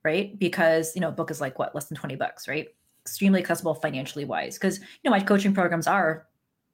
right? 0.04 0.38
Because, 0.38 0.94
you 0.94 1.00
know, 1.00 1.08
a 1.08 1.12
book 1.12 1.30
is 1.30 1.40
like 1.40 1.58
what, 1.58 1.74
less 1.74 1.86
than 1.86 1.96
20 1.96 2.14
bucks, 2.16 2.46
right? 2.46 2.68
Extremely 3.04 3.40
accessible 3.40 3.74
financially 3.74 4.24
wise. 4.24 4.56
Because, 4.56 4.78
you 4.78 4.84
know, 5.04 5.10
my 5.10 5.20
coaching 5.20 5.54
programs 5.54 5.86
are 5.86 6.26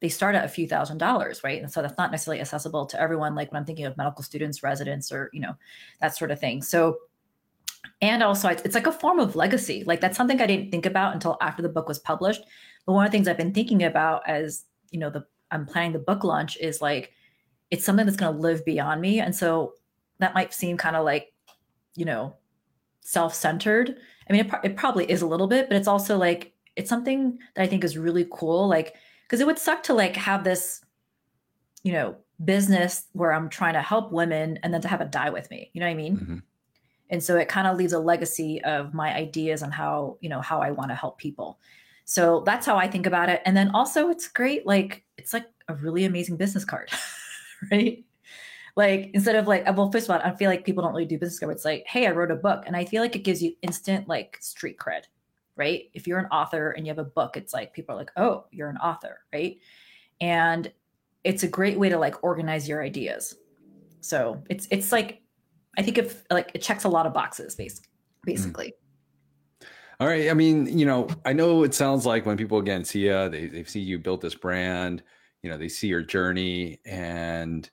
they 0.02 0.08
start 0.08 0.34
at 0.34 0.44
a 0.44 0.48
few 0.48 0.66
thousand 0.66 0.98
dollars, 0.98 1.44
right? 1.44 1.62
And 1.62 1.72
so 1.72 1.80
that's 1.80 1.96
not 1.96 2.10
necessarily 2.10 2.40
accessible 2.40 2.86
to 2.86 3.00
everyone. 3.00 3.36
Like 3.36 3.52
when 3.52 3.60
I'm 3.60 3.64
thinking 3.64 3.86
of 3.86 3.96
medical 3.96 4.24
students, 4.24 4.62
residents, 4.62 5.12
or 5.12 5.30
you 5.32 5.40
know, 5.40 5.54
that 6.00 6.16
sort 6.16 6.32
of 6.32 6.40
thing. 6.40 6.60
So, 6.60 6.98
and 8.00 8.20
also 8.20 8.48
it's, 8.48 8.74
like 8.74 8.88
a 8.88 8.92
form 8.92 9.20
of 9.20 9.36
legacy. 9.36 9.84
Like 9.86 10.00
that's 10.00 10.16
something 10.16 10.40
I 10.40 10.46
didn't 10.46 10.72
think 10.72 10.86
about 10.86 11.14
until 11.14 11.38
after 11.40 11.62
the 11.62 11.68
book 11.68 11.86
was 11.86 12.00
published. 12.00 12.42
But 12.84 12.94
one 12.94 13.06
of 13.06 13.12
the 13.12 13.16
things 13.16 13.28
I've 13.28 13.36
been 13.36 13.54
thinking 13.54 13.84
about 13.84 14.28
as 14.28 14.64
you 14.90 14.98
know, 14.98 15.08
the 15.08 15.24
I'm 15.52 15.66
planning 15.66 15.92
the 15.92 16.00
book 16.00 16.24
launch 16.24 16.56
is 16.56 16.82
like 16.82 17.12
it's 17.72 17.84
something 17.84 18.06
that's 18.06 18.16
going 18.16 18.32
to 18.32 18.40
live 18.40 18.64
beyond 18.64 19.00
me, 19.00 19.18
and 19.18 19.34
so 19.34 19.74
that 20.20 20.34
might 20.34 20.54
seem 20.54 20.76
kind 20.76 20.94
of 20.94 21.04
like, 21.04 21.32
you 21.96 22.04
know, 22.04 22.36
self-centered. 23.00 23.96
I 24.30 24.32
mean, 24.32 24.46
it, 24.46 24.52
it 24.62 24.76
probably 24.76 25.10
is 25.10 25.22
a 25.22 25.26
little 25.26 25.48
bit, 25.48 25.68
but 25.68 25.76
it's 25.76 25.88
also 25.88 26.16
like 26.16 26.52
it's 26.76 26.88
something 26.88 27.38
that 27.56 27.62
I 27.62 27.66
think 27.66 27.82
is 27.82 27.98
really 27.98 28.28
cool. 28.30 28.68
Like 28.68 28.94
because 29.32 29.40
it 29.40 29.46
would 29.46 29.58
suck 29.58 29.82
to 29.82 29.94
like 29.94 30.14
have 30.14 30.44
this 30.44 30.82
you 31.82 31.92
know 31.92 32.14
business 32.44 33.06
where 33.12 33.32
i'm 33.32 33.48
trying 33.48 33.72
to 33.72 33.80
help 33.80 34.12
women 34.12 34.58
and 34.62 34.74
then 34.74 34.82
to 34.82 34.88
have 34.88 35.00
it 35.00 35.10
die 35.10 35.30
with 35.30 35.50
me 35.50 35.70
you 35.72 35.80
know 35.80 35.86
what 35.86 35.92
i 35.92 35.94
mean 35.94 36.16
mm-hmm. 36.18 36.36
and 37.08 37.22
so 37.22 37.36
it 37.36 37.48
kind 37.48 37.66
of 37.66 37.78
leaves 37.78 37.94
a 37.94 37.98
legacy 37.98 38.62
of 38.64 38.92
my 38.92 39.14
ideas 39.14 39.62
on 39.62 39.70
how 39.70 40.18
you 40.20 40.28
know 40.28 40.42
how 40.42 40.60
i 40.60 40.70
want 40.70 40.90
to 40.90 40.94
help 40.94 41.16
people 41.16 41.58
so 42.04 42.42
that's 42.44 42.66
how 42.66 42.76
i 42.76 42.86
think 42.86 43.06
about 43.06 43.30
it 43.30 43.40
and 43.46 43.56
then 43.56 43.70
also 43.70 44.10
it's 44.10 44.28
great 44.28 44.66
like 44.66 45.02
it's 45.16 45.32
like 45.32 45.46
a 45.68 45.74
really 45.76 46.04
amazing 46.04 46.36
business 46.36 46.64
card 46.64 46.90
right 47.70 48.04
like 48.74 49.10
instead 49.12 49.36
of 49.36 49.46
like 49.46 49.64
well 49.76 49.90
first 49.92 50.08
of 50.08 50.14
all 50.14 50.20
i 50.24 50.34
feel 50.34 50.48
like 50.48 50.64
people 50.64 50.82
don't 50.82 50.92
really 50.92 51.04
do 51.04 51.18
business 51.18 51.38
cards 51.38 51.56
it's 51.56 51.64
like 51.64 51.84
hey 51.86 52.06
i 52.06 52.10
wrote 52.10 52.30
a 52.30 52.36
book 52.36 52.64
and 52.66 52.74
i 52.74 52.84
feel 52.84 53.02
like 53.02 53.14
it 53.14 53.24
gives 53.24 53.42
you 53.42 53.52
instant 53.62 54.08
like 54.08 54.38
street 54.40 54.78
cred 54.78 55.02
right? 55.56 55.90
If 55.94 56.06
you're 56.06 56.18
an 56.18 56.26
author 56.26 56.70
and 56.70 56.86
you 56.86 56.90
have 56.90 56.98
a 56.98 57.04
book, 57.04 57.36
it's 57.36 57.52
like 57.52 57.72
people 57.72 57.94
are 57.94 57.98
like, 57.98 58.10
oh, 58.16 58.46
you're 58.50 58.68
an 58.68 58.78
author, 58.78 59.20
right? 59.32 59.58
And 60.20 60.72
it's 61.24 61.42
a 61.42 61.48
great 61.48 61.78
way 61.78 61.88
to 61.88 61.98
like 61.98 62.22
organize 62.24 62.68
your 62.68 62.82
ideas. 62.82 63.36
So 64.00 64.42
it's 64.48 64.66
it's 64.70 64.92
like 64.92 65.22
I 65.78 65.82
think 65.82 65.98
if 65.98 66.24
like 66.30 66.50
it 66.54 66.62
checks 66.62 66.84
a 66.84 66.88
lot 66.88 67.06
of 67.06 67.14
boxes, 67.14 67.54
basically. 67.54 67.88
Basically. 68.24 68.66
Mm. 69.60 69.66
All 70.00 70.08
right. 70.08 70.30
I 70.30 70.34
mean, 70.34 70.78
you 70.78 70.86
know, 70.86 71.08
I 71.24 71.32
know 71.32 71.62
it 71.62 71.74
sounds 71.74 72.06
like 72.06 72.26
when 72.26 72.36
people 72.36 72.58
again 72.58 72.84
see 72.84 73.06
you, 73.06 73.28
they 73.28 73.46
they 73.46 73.64
see 73.64 73.80
you 73.80 73.98
built 73.98 74.20
this 74.20 74.34
brand, 74.34 75.02
you 75.42 75.50
know, 75.50 75.58
they 75.58 75.68
see 75.68 75.88
your 75.88 76.02
journey 76.02 76.80
and 76.84 77.70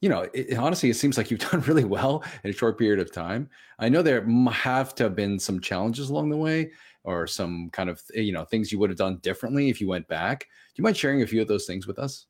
you 0.00 0.08
know, 0.08 0.26
it, 0.34 0.56
honestly, 0.58 0.90
it 0.90 0.94
seems 0.94 1.16
like 1.16 1.30
you've 1.30 1.40
done 1.50 1.60
really 1.62 1.84
well 1.84 2.24
in 2.44 2.50
a 2.50 2.52
short 2.52 2.78
period 2.78 2.98
of 2.98 3.12
time. 3.12 3.48
I 3.78 3.88
know 3.88 4.02
there 4.02 4.26
have 4.50 4.94
to 4.96 5.04
have 5.04 5.14
been 5.14 5.38
some 5.38 5.60
challenges 5.60 6.10
along 6.10 6.30
the 6.30 6.36
way, 6.36 6.72
or 7.04 7.26
some 7.26 7.70
kind 7.70 7.88
of 7.88 8.02
eh, 8.14 8.20
you 8.20 8.32
know 8.32 8.44
things 8.44 8.72
you 8.72 8.78
would 8.78 8.90
have 8.90 8.98
done 8.98 9.18
differently 9.18 9.70
if 9.70 9.80
you 9.80 9.88
went 9.88 10.08
back. 10.08 10.40
Do 10.40 10.80
you 10.80 10.84
mind 10.84 10.96
sharing 10.96 11.22
a 11.22 11.26
few 11.26 11.40
of 11.40 11.48
those 11.48 11.66
things 11.66 11.86
with 11.86 11.98
us? 11.98 12.26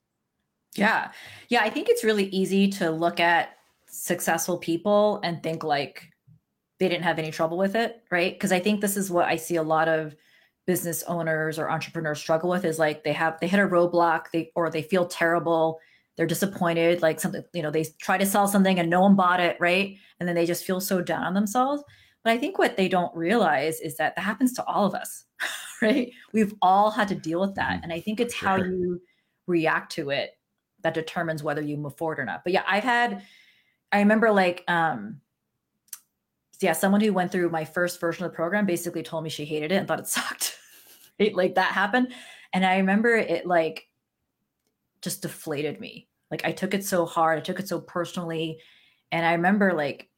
Yeah. 0.74 1.12
Yeah, 1.48 1.62
I 1.62 1.70
think 1.70 1.88
it's 1.88 2.04
really 2.04 2.26
easy 2.26 2.68
to 2.68 2.90
look 2.90 3.20
at 3.20 3.56
successful 3.86 4.58
people 4.58 5.20
and 5.22 5.42
think 5.42 5.64
like 5.64 6.08
they 6.78 6.88
didn't 6.88 7.04
have 7.04 7.18
any 7.18 7.30
trouble 7.30 7.58
with 7.58 7.74
it, 7.74 8.02
right? 8.10 8.34
Because 8.34 8.52
I 8.52 8.58
think 8.58 8.80
this 8.80 8.96
is 8.96 9.10
what 9.10 9.26
I 9.26 9.36
see 9.36 9.56
a 9.56 9.62
lot 9.62 9.88
of 9.88 10.16
business 10.66 11.02
owners 11.04 11.58
or 11.58 11.70
entrepreneurs 11.70 12.20
struggle 12.20 12.50
with 12.50 12.64
is 12.64 12.78
like 12.78 13.04
they 13.04 13.12
have 13.12 13.38
they 13.40 13.48
hit 13.48 13.60
a 13.60 13.66
roadblock, 13.66 14.26
they 14.32 14.50
or 14.54 14.70
they 14.70 14.82
feel 14.82 15.06
terrible, 15.06 15.80
they're 16.16 16.26
disappointed, 16.26 17.02
like 17.02 17.20
something, 17.20 17.42
you 17.52 17.62
know, 17.62 17.70
they 17.70 17.84
try 18.00 18.18
to 18.18 18.26
sell 18.26 18.46
something 18.46 18.78
and 18.78 18.90
no 18.90 19.00
one 19.00 19.16
bought 19.16 19.40
it, 19.40 19.56
right? 19.60 19.96
And 20.20 20.28
then 20.28 20.36
they 20.36 20.46
just 20.46 20.64
feel 20.64 20.80
so 20.80 21.00
down 21.00 21.24
on 21.24 21.34
themselves. 21.34 21.82
But 22.22 22.32
I 22.32 22.38
think 22.38 22.58
what 22.58 22.76
they 22.76 22.88
don't 22.88 23.14
realize 23.16 23.80
is 23.80 23.96
that 23.96 24.14
that 24.14 24.22
happens 24.22 24.52
to 24.54 24.64
all 24.64 24.86
of 24.86 24.94
us, 24.94 25.24
right? 25.82 26.12
We've 26.32 26.54
all 26.62 26.90
had 26.90 27.08
to 27.08 27.14
deal 27.14 27.40
with 27.40 27.54
that. 27.56 27.72
Mm-hmm. 27.72 27.84
And 27.84 27.92
I 27.92 28.00
think 28.00 28.20
it's 28.20 28.34
sure. 28.34 28.48
how 28.48 28.56
you 28.56 29.00
react 29.46 29.92
to 29.92 30.10
it 30.10 30.30
that 30.82 30.94
determines 30.94 31.42
whether 31.42 31.62
you 31.62 31.76
move 31.76 31.96
forward 31.96 32.18
or 32.18 32.24
not. 32.24 32.44
But 32.44 32.52
yeah, 32.52 32.64
I've 32.68 32.84
had, 32.84 33.22
I 33.90 33.98
remember 33.98 34.30
like, 34.30 34.64
um, 34.68 35.20
yeah, 36.62 36.72
someone 36.72 37.00
who 37.00 37.12
went 37.12 37.32
through 37.32 37.50
my 37.50 37.64
first 37.64 38.00
version 38.00 38.24
of 38.24 38.30
the 38.30 38.36
program 38.36 38.66
basically 38.66 39.02
told 39.02 39.24
me 39.24 39.30
she 39.30 39.44
hated 39.44 39.72
it 39.72 39.76
and 39.76 39.88
thought 39.88 40.00
it 40.00 40.06
sucked. 40.08 40.58
it, 41.18 41.34
like 41.34 41.54
that 41.54 41.72
happened. 41.72 42.12
And 42.52 42.64
I 42.64 42.78
remember 42.78 43.16
it 43.16 43.46
like 43.46 43.88
just 45.00 45.22
deflated 45.22 45.80
me. 45.80 46.08
Like 46.30 46.44
I 46.44 46.52
took 46.52 46.74
it 46.74 46.84
so 46.84 47.04
hard, 47.04 47.38
I 47.38 47.42
took 47.42 47.60
it 47.60 47.68
so 47.68 47.80
personally. 47.80 48.58
And 49.10 49.26
I 49.26 49.32
remember 49.32 49.72
like 49.74 50.08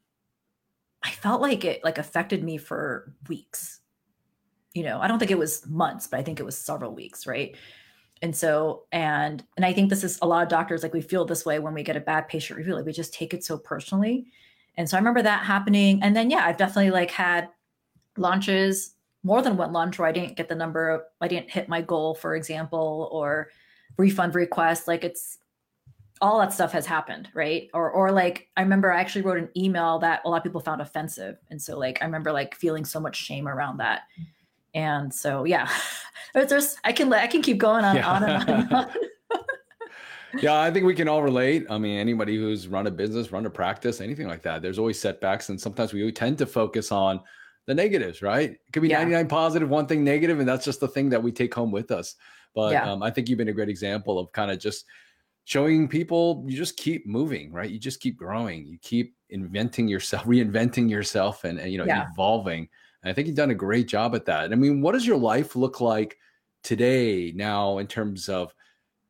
I 1.03 1.11
felt 1.11 1.43
like 1.43 1.65
it 1.65 1.85
like 1.85 1.99
affected 1.99 2.43
me 2.43 2.57
for 2.57 3.13
weeks. 3.29 3.81
You 4.73 4.85
know, 4.85 5.01
I 5.01 5.07
don't 5.07 5.19
think 5.19 5.31
it 5.31 5.39
was 5.39 5.67
months, 5.69 6.07
but 6.07 6.19
I 6.19 6.23
think 6.23 6.41
it 6.41 6.47
was 6.47 6.57
several 6.57 6.95
weeks, 6.95 7.27
right? 7.27 7.57
And 8.23 8.35
so, 8.35 8.85
and 8.91 9.45
and 9.57 9.67
I 9.67 9.73
think 9.73 9.91
this 9.91 10.03
is 10.03 10.19
a 10.23 10.27
lot 10.27 10.43
of 10.43 10.49
doctors 10.49 10.83
like 10.83 10.95
we 10.95 11.03
feel 11.03 11.25
this 11.25 11.45
way 11.45 11.59
when 11.59 11.75
we 11.75 11.83
get 11.83 11.97
a 11.97 12.01
bad 12.01 12.29
patient 12.29 12.57
review, 12.57 12.75
like 12.75 12.87
we 12.87 12.93
just 12.93 13.13
take 13.13 13.35
it 13.35 13.45
so 13.45 13.59
personally. 13.59 14.27
And 14.77 14.89
so 14.89 14.97
I 14.97 15.01
remember 15.01 15.23
that 15.23 15.45
happening. 15.45 16.03
And 16.03 16.17
then 16.17 16.31
yeah, 16.31 16.45
I've 16.45 16.57
definitely 16.57 16.91
like 16.91 17.11
had 17.11 17.49
launches, 18.17 18.95
more 19.23 19.41
than 19.41 19.57
one 19.57 19.73
launch 19.73 19.99
where 19.99 20.09
I 20.09 20.13
didn't 20.13 20.37
get 20.37 20.49
the 20.49 20.55
number 20.55 20.91
of, 20.91 21.03
I 21.21 21.29
didn't 21.29 21.51
hit 21.51 21.69
my 21.69 21.81
goal, 21.81 22.15
for 22.15 22.37
example, 22.37 23.09
or 23.11 23.49
refund 23.97 24.35
request. 24.35 24.87
Like 24.87 25.03
it's 25.03 25.39
all 26.21 26.39
that 26.39 26.53
stuff 26.53 26.73
has 26.73 26.87
happened, 26.87 27.29
right? 27.35 27.69
Or 27.75 27.91
or 27.91 28.13
like 28.13 28.49
I 28.57 28.63
remember 28.63 28.93
I 28.93 29.01
actually 29.01 29.23
wrote 29.23 29.39
an 29.39 29.49
email 29.57 29.99
that 30.01 30.23
a 30.25 30.29
lot 30.29 30.39
of 30.39 30.43
people 30.43 30.61
found 30.61 30.81
offensive. 30.81 31.39
And 31.51 31.61
so 31.61 31.79
like 31.79 31.99
I 32.03 32.05
remember 32.05 32.33
like 32.33 32.55
feeling 32.55 32.85
so 32.85 33.01
much 33.01 33.17
shame 33.17 33.49
around 33.49 33.79
that. 33.79 34.03
And 34.75 35.13
so 35.13 35.45
yeah. 35.45 35.69
There's 36.35 36.77
I 36.85 36.93
can 36.93 37.13
I 37.13 37.27
can 37.27 37.43
keep 37.43 37.59
going 37.59 37.85
on, 37.85 37.97
yeah. 37.97 38.11
on 38.11 38.23
and 38.23 38.33
on. 38.33 38.49
And 38.49 38.73
on. 38.73 38.93
yeah, 40.41 40.61
I 40.61 40.71
think 40.71 40.87
we 40.87 40.95
can 40.95 41.09
all 41.09 41.23
relate. 41.23 41.67
I 41.71 41.79
mean, 41.79 41.99
anybody 41.99 42.37
who's 42.37 42.69
run 42.69 42.87
a 42.87 42.91
business, 42.91 43.33
run 43.33 43.47
a 43.47 43.51
practice, 43.51 44.01
anything 44.01 44.27
like 44.27 44.43
that, 44.43 44.63
there's 44.63 44.79
always 44.79 45.01
setbacks. 45.01 45.49
And 45.49 45.61
sometimes 45.61 45.93
we 45.93 46.11
tend 46.13 46.39
to 46.39 46.47
focus 46.47 46.93
on 46.93 47.21
the 47.67 47.75
negatives, 47.75 48.23
right? 48.23 48.51
It 48.51 48.73
could 48.73 48.83
be 48.83 48.89
yeah. 48.89 48.99
99 48.99 49.29
positive, 49.29 49.69
one 49.69 49.87
thing 49.87 50.05
negative, 50.05 50.39
and 50.39 50.49
that's 50.49 50.65
just 50.65 50.81
the 50.81 50.89
thing 50.89 51.09
that 51.11 51.23
we 51.23 51.33
take 51.33 51.55
home 51.55 51.71
with 51.71 51.91
us. 51.91 52.17
But 52.55 52.73
yeah. 52.73 52.91
um, 52.91 53.03
I 53.03 53.11
think 53.11 53.29
you've 53.29 53.39
been 53.39 53.49
a 53.49 53.53
great 53.53 53.69
example 53.69 54.19
of 54.19 54.31
kind 54.33 54.51
of 54.51 54.59
just 54.59 54.85
showing 55.45 55.89
people 55.89 56.45
you 56.47 56.57
just 56.57 56.77
keep 56.77 57.07
moving, 57.07 57.53
right? 57.53 57.71
You 57.71 57.79
just 57.79 58.01
keep 58.01 58.17
growing. 58.17 58.67
You 58.67 58.79
keep 58.81 59.15
inventing 59.31 59.89
yourself, 59.89 60.25
reinventing 60.27 60.91
yourself, 60.91 61.45
and, 61.45 61.59
and 61.59 61.73
you 61.73 61.79
know, 61.79 61.87
yeah. 61.87 62.07
evolving. 62.13 62.69
And 63.03 63.11
I 63.11 63.13
think 63.13 63.27
you've 63.27 63.37
done 63.37 63.51
a 63.51 63.55
great 63.55 63.89
job 63.89 64.15
at 64.15 64.25
that. 64.27 64.53
I 64.53 64.55
mean, 64.55 64.81
what 64.81 64.93
does 64.93 65.07
your 65.07 65.19
life 65.19 65.57
look 65.57 65.81
like 65.81 66.19
today 66.63 67.33
now 67.35 67.79
in 67.79 67.87
terms 67.87 68.29
of, 68.29 68.55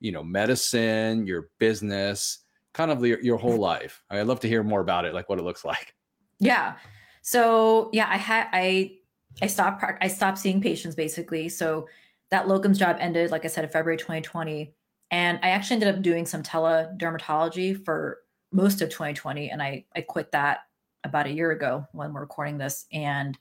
you 0.04 0.12
know, 0.12 0.22
medicine, 0.22 1.26
your 1.26 1.48
business, 1.58 2.40
kind 2.74 2.90
of 2.90 3.04
your, 3.04 3.20
your 3.20 3.38
whole 3.38 3.56
life? 3.56 4.02
I'd 4.10 4.26
love 4.26 4.40
to 4.40 4.48
hear 4.48 4.62
more 4.62 4.80
about 4.80 5.04
it, 5.06 5.14
like 5.14 5.28
what 5.28 5.38
it 5.38 5.42
looks 5.42 5.64
like. 5.64 5.94
Yeah. 6.38 6.76
So 7.22 7.88
yeah, 7.92 8.06
I 8.10 8.18
had 8.18 8.48
I 8.52 8.98
I 9.40 9.46
stopped 9.46 9.82
I 10.00 10.08
stopped 10.08 10.38
seeing 10.38 10.60
patients 10.60 10.94
basically. 10.94 11.48
So 11.48 11.88
that 12.30 12.46
locums 12.46 12.78
job 12.78 12.96
ended, 13.00 13.30
like 13.30 13.44
I 13.44 13.48
said, 13.48 13.64
in 13.64 13.70
February 13.70 13.96
2020. 13.96 14.74
And 15.10 15.38
I 15.42 15.50
actually 15.50 15.74
ended 15.74 15.94
up 15.94 16.02
doing 16.02 16.26
some 16.26 16.42
teledermatology 16.42 17.82
for 17.84 18.18
most 18.52 18.82
of 18.82 18.90
2020. 18.90 19.50
And 19.50 19.62
I, 19.62 19.84
I 19.94 20.00
quit 20.00 20.32
that 20.32 20.60
about 21.04 21.26
a 21.26 21.32
year 21.32 21.50
ago 21.52 21.86
when 21.92 22.12
we're 22.12 22.20
recording 22.22 22.58
this. 22.58 22.86
And 22.92 23.38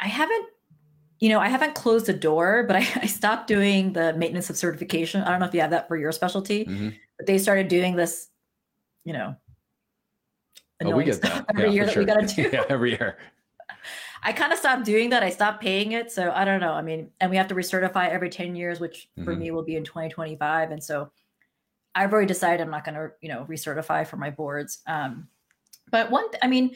I 0.00 0.08
haven't, 0.08 0.46
you 1.22 1.28
know, 1.28 1.38
I 1.38 1.46
haven't 1.46 1.76
closed 1.76 2.06
the 2.06 2.12
door, 2.12 2.64
but 2.66 2.74
I, 2.74 2.80
I 2.96 3.06
stopped 3.06 3.46
doing 3.46 3.92
the 3.92 4.12
maintenance 4.14 4.50
of 4.50 4.56
certification. 4.56 5.22
I 5.22 5.30
don't 5.30 5.38
know 5.38 5.46
if 5.46 5.54
you 5.54 5.60
have 5.60 5.70
that 5.70 5.86
for 5.86 5.96
your 5.96 6.10
specialty, 6.10 6.64
mm-hmm. 6.64 6.88
but 7.16 7.26
they 7.26 7.38
started 7.38 7.68
doing 7.68 7.94
this, 7.94 8.28
you 9.04 9.12
know, 9.12 9.36
oh, 10.84 10.96
we 10.96 11.04
get 11.04 11.22
that 11.22 11.46
every 11.48 11.66
yeah, 11.66 11.70
year 11.70 11.84
that 11.86 11.92
sure. 11.92 12.02
we 12.02 12.06
got 12.06 12.28
to 12.28 12.34
do. 12.34 12.50
yeah, 12.52 12.64
every 12.68 12.90
year. 12.90 13.18
I 14.24 14.32
kind 14.32 14.52
of 14.52 14.58
stopped 14.58 14.84
doing 14.84 15.10
that. 15.10 15.22
I 15.22 15.30
stopped 15.30 15.62
paying 15.62 15.92
it. 15.92 16.10
So 16.10 16.32
I 16.34 16.44
don't 16.44 16.60
know. 16.60 16.72
I 16.72 16.82
mean, 16.82 17.10
and 17.20 17.30
we 17.30 17.36
have 17.36 17.48
to 17.48 17.54
recertify 17.54 18.08
every 18.08 18.28
10 18.28 18.56
years, 18.56 18.80
which 18.80 19.08
for 19.24 19.32
mm-hmm. 19.32 19.40
me 19.40 19.50
will 19.52 19.62
be 19.62 19.76
in 19.76 19.84
2025. 19.84 20.72
And 20.72 20.82
so 20.82 21.12
I've 21.94 22.12
already 22.12 22.26
decided 22.26 22.60
I'm 22.60 22.70
not 22.70 22.84
going 22.84 22.96
to, 22.96 23.12
you 23.20 23.28
know, 23.28 23.46
recertify 23.48 24.08
for 24.08 24.16
my 24.16 24.30
boards. 24.30 24.80
Um, 24.88 25.28
but 25.90 26.10
one, 26.10 26.24
I 26.42 26.48
mean, 26.48 26.74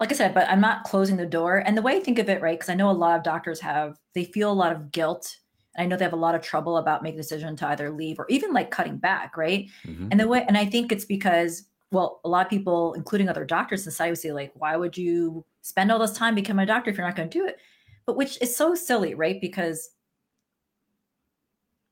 like 0.00 0.10
I 0.10 0.14
said, 0.14 0.34
but 0.34 0.48
I'm 0.48 0.60
not 0.60 0.84
closing 0.84 1.16
the 1.16 1.26
door. 1.26 1.58
And 1.58 1.76
the 1.76 1.82
way 1.82 1.96
I 1.96 2.00
think 2.00 2.18
of 2.18 2.28
it, 2.28 2.42
right? 2.42 2.58
Because 2.58 2.68
I 2.68 2.74
know 2.74 2.90
a 2.90 2.92
lot 2.92 3.16
of 3.16 3.22
doctors 3.22 3.60
have, 3.60 3.96
they 4.14 4.24
feel 4.24 4.50
a 4.50 4.52
lot 4.52 4.72
of 4.72 4.90
guilt. 4.90 5.36
And 5.76 5.84
I 5.84 5.88
know 5.88 5.96
they 5.96 6.04
have 6.04 6.12
a 6.12 6.16
lot 6.16 6.34
of 6.34 6.42
trouble 6.42 6.78
about 6.78 7.02
making 7.02 7.18
a 7.20 7.22
decision 7.22 7.56
to 7.56 7.68
either 7.68 7.90
leave 7.90 8.18
or 8.18 8.26
even 8.28 8.52
like 8.52 8.70
cutting 8.70 8.96
back, 8.96 9.36
right? 9.36 9.68
Mm-hmm. 9.86 10.08
And 10.10 10.20
the 10.20 10.26
way, 10.26 10.44
and 10.48 10.58
I 10.58 10.66
think 10.66 10.90
it's 10.90 11.04
because, 11.04 11.64
well, 11.92 12.20
a 12.24 12.28
lot 12.28 12.46
of 12.46 12.50
people, 12.50 12.94
including 12.94 13.28
other 13.28 13.44
doctors 13.44 13.80
in 13.80 13.84
society, 13.92 14.10
would 14.10 14.18
say, 14.18 14.32
like, 14.32 14.52
why 14.54 14.76
would 14.76 14.96
you 14.98 15.44
spend 15.62 15.90
all 15.90 15.98
this 15.98 16.12
time 16.12 16.34
become 16.34 16.58
a 16.58 16.66
doctor 16.66 16.90
if 16.90 16.96
you're 16.96 17.06
not 17.06 17.16
going 17.16 17.28
to 17.28 17.38
do 17.38 17.46
it 17.46 17.58
but 18.06 18.16
which 18.16 18.40
is 18.40 18.54
so 18.54 18.74
silly 18.74 19.14
right 19.14 19.40
because 19.40 19.90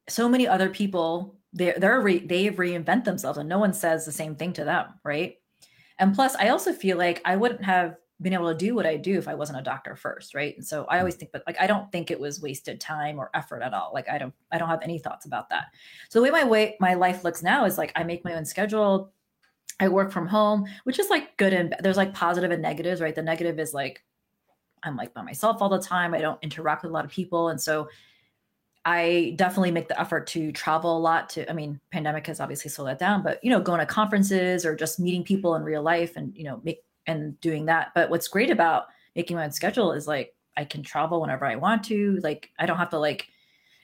so 0.08 0.28
many 0.28 0.46
other 0.46 0.68
people 0.68 1.36
they're, 1.54 1.74
they're 1.78 2.00
re, 2.00 2.18
they 2.18 2.48
reinvent 2.48 3.04
themselves 3.04 3.38
and 3.38 3.48
no 3.48 3.58
one 3.58 3.72
says 3.72 4.04
the 4.04 4.12
same 4.12 4.34
thing 4.36 4.52
to 4.52 4.64
them 4.64 4.86
right 5.04 5.36
and 5.98 6.14
plus 6.14 6.34
i 6.36 6.48
also 6.48 6.72
feel 6.72 6.96
like 6.96 7.20
i 7.24 7.36
wouldn't 7.36 7.64
have 7.64 7.96
been 8.20 8.32
able 8.32 8.48
to 8.48 8.56
do 8.56 8.74
what 8.74 8.86
i 8.86 8.96
do 8.96 9.18
if 9.18 9.26
i 9.26 9.34
wasn't 9.34 9.58
a 9.58 9.62
doctor 9.62 9.96
first 9.96 10.34
right 10.34 10.56
and 10.56 10.64
so 10.64 10.84
i 10.84 10.98
always 10.98 11.16
think 11.16 11.32
but 11.32 11.42
like 11.46 11.60
i 11.60 11.66
don't 11.66 11.90
think 11.90 12.10
it 12.10 12.20
was 12.20 12.40
wasted 12.40 12.80
time 12.80 13.18
or 13.18 13.30
effort 13.34 13.62
at 13.62 13.74
all 13.74 13.90
like 13.92 14.08
i 14.08 14.16
don't 14.16 14.34
i 14.52 14.58
don't 14.58 14.68
have 14.68 14.82
any 14.82 14.98
thoughts 14.98 15.26
about 15.26 15.48
that 15.50 15.66
so 16.08 16.20
the 16.20 16.24
way 16.24 16.30
my 16.30 16.44
way 16.44 16.76
my 16.78 16.94
life 16.94 17.24
looks 17.24 17.42
now 17.42 17.64
is 17.64 17.78
like 17.78 17.92
i 17.96 18.04
make 18.04 18.24
my 18.24 18.34
own 18.34 18.44
schedule 18.44 19.12
I 19.80 19.88
work 19.88 20.12
from 20.12 20.28
home, 20.28 20.66
which 20.84 21.00
is 21.00 21.10
like 21.10 21.36
good 21.38 21.52
and 21.52 21.74
there's 21.80 21.96
like 21.96 22.14
positive 22.14 22.52
and 22.52 22.62
negatives, 22.62 23.00
right? 23.00 23.14
The 23.14 23.22
negative 23.22 23.58
is 23.58 23.74
like 23.74 24.04
I'm 24.84 24.96
like 24.96 25.12
by 25.12 25.22
myself 25.22 25.60
all 25.60 25.68
the 25.68 25.80
time. 25.80 26.14
I 26.14 26.20
don't 26.20 26.42
interact 26.42 26.82
with 26.82 26.90
a 26.90 26.94
lot 26.94 27.04
of 27.04 27.10
people. 27.10 27.48
And 27.48 27.60
so 27.60 27.88
I 28.84 29.34
definitely 29.36 29.70
make 29.70 29.88
the 29.88 30.00
effort 30.00 30.26
to 30.28 30.50
travel 30.50 30.96
a 30.96 30.98
lot 30.98 31.28
to 31.30 31.48
I 31.48 31.52
mean, 31.52 31.80
pandemic 31.90 32.26
has 32.26 32.40
obviously 32.40 32.70
slowed 32.70 32.88
that 32.88 32.98
down, 32.98 33.22
but 33.22 33.42
you 33.42 33.50
know, 33.50 33.60
going 33.60 33.80
to 33.80 33.86
conferences 33.86 34.66
or 34.66 34.74
just 34.74 34.98
meeting 34.98 35.22
people 35.22 35.54
in 35.54 35.62
real 35.62 35.82
life 35.82 36.16
and 36.16 36.36
you 36.36 36.44
know, 36.44 36.60
make 36.64 36.82
and 37.06 37.40
doing 37.40 37.66
that. 37.66 37.92
But 37.94 38.10
what's 38.10 38.28
great 38.28 38.50
about 38.50 38.86
making 39.14 39.36
my 39.36 39.44
own 39.44 39.52
schedule 39.52 39.92
is 39.92 40.06
like 40.06 40.34
I 40.56 40.64
can 40.64 40.82
travel 40.82 41.20
whenever 41.20 41.44
I 41.44 41.56
want 41.56 41.84
to. 41.84 42.18
Like 42.22 42.50
I 42.58 42.66
don't 42.66 42.78
have 42.78 42.90
to 42.90 42.98
like 42.98 43.28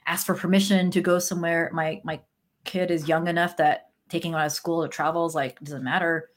ask 0.05 0.25
for 0.25 0.35
permission 0.35 0.91
to 0.91 1.01
go 1.01 1.19
somewhere. 1.19 1.69
My 1.73 2.01
my 2.03 2.19
kid 2.65 2.91
is 2.91 3.07
young 3.07 3.27
enough 3.27 3.57
that 3.57 3.89
taking 4.09 4.33
out 4.33 4.45
of 4.45 4.51
school 4.51 4.83
or 4.83 4.87
travels 4.87 5.35
like 5.35 5.59
doesn't 5.61 5.83
matter 5.83 6.29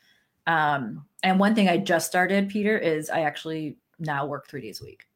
um 0.47 1.05
and 1.23 1.39
one 1.39 1.55
thing 1.55 1.69
i 1.69 1.77
just 1.77 2.07
started 2.07 2.49
peter 2.49 2.77
is 2.77 3.11
i 3.11 3.23
actually 3.23 3.77
now 3.99 4.27
work 4.27 4.49
three 4.49 4.61
days 4.61 4.81
a 4.81 4.85
week 4.85 5.07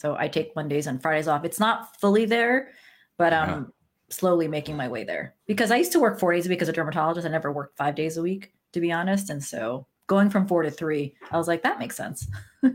so 0.00 0.16
i 0.18 0.28
take 0.28 0.54
mondays 0.56 0.86
and 0.86 1.02
fridays 1.02 1.28
off. 1.28 1.44
It's 1.44 1.60
not 1.60 2.00
fully 2.00 2.24
there 2.24 2.70
but 3.18 3.32
i'm 3.32 3.50
um, 3.50 3.72
slowly 4.08 4.48
making 4.48 4.76
my 4.76 4.88
way 4.88 5.04
there. 5.04 5.34
Because 5.46 5.70
i 5.70 5.76
used 5.76 5.92
to 5.92 6.00
work 6.00 6.18
four 6.18 6.32
days 6.32 6.46
a 6.46 6.48
week 6.48 6.62
as 6.62 6.68
a 6.68 6.72
dermatologist. 6.72 7.26
I 7.26 7.30
never 7.30 7.52
worked 7.52 7.76
five 7.76 7.94
days 7.94 8.16
a 8.16 8.22
week 8.22 8.52
to 8.72 8.80
be 8.80 8.92
honest. 8.92 9.30
And 9.30 9.42
so 9.42 9.86
going 10.06 10.30
from 10.30 10.46
four 10.46 10.62
to 10.62 10.70
three 10.70 11.14
i 11.30 11.36
was 11.36 11.48
like 11.48 11.62
that 11.62 11.78
makes 11.78 11.96
sense. 11.96 12.26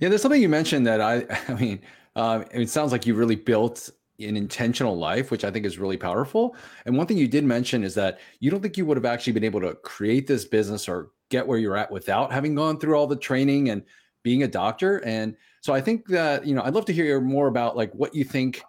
Yeah 0.00 0.08
there's 0.08 0.22
something 0.22 0.42
you 0.42 0.48
mentioned 0.48 0.86
that 0.88 1.00
i 1.00 1.24
i 1.48 1.54
mean 1.54 1.80
uh, 2.16 2.44
it 2.52 2.68
sounds 2.68 2.92
like 2.92 3.06
you 3.06 3.14
really 3.14 3.36
built 3.36 3.90
an 4.20 4.36
intentional 4.36 4.96
life, 4.96 5.30
which 5.30 5.44
I 5.44 5.50
think 5.50 5.66
is 5.66 5.78
really 5.78 5.96
powerful. 5.96 6.56
And 6.86 6.96
one 6.96 7.06
thing 7.06 7.16
you 7.16 7.28
did 7.28 7.44
mention 7.44 7.82
is 7.82 7.94
that 7.94 8.20
you 8.38 8.50
don't 8.50 8.60
think 8.60 8.76
you 8.76 8.86
would 8.86 8.96
have 8.96 9.04
actually 9.04 9.32
been 9.32 9.44
able 9.44 9.60
to 9.62 9.74
create 9.74 10.26
this 10.26 10.44
business 10.44 10.88
or 10.88 11.10
get 11.30 11.46
where 11.46 11.58
you're 11.58 11.76
at 11.76 11.90
without 11.90 12.32
having 12.32 12.54
gone 12.54 12.78
through 12.78 12.96
all 12.96 13.06
the 13.06 13.16
training 13.16 13.70
and 13.70 13.82
being 14.24 14.42
a 14.42 14.48
doctor. 14.48 14.98
And 15.04 15.36
so 15.60 15.72
I 15.72 15.80
think 15.80 16.08
that, 16.08 16.44
you 16.44 16.56
know, 16.56 16.62
I'd 16.62 16.74
love 16.74 16.86
to 16.86 16.92
hear 16.92 17.20
more 17.20 17.46
about 17.46 17.76
like 17.76 17.92
what 17.92 18.12
you 18.14 18.24
think, 18.24 18.62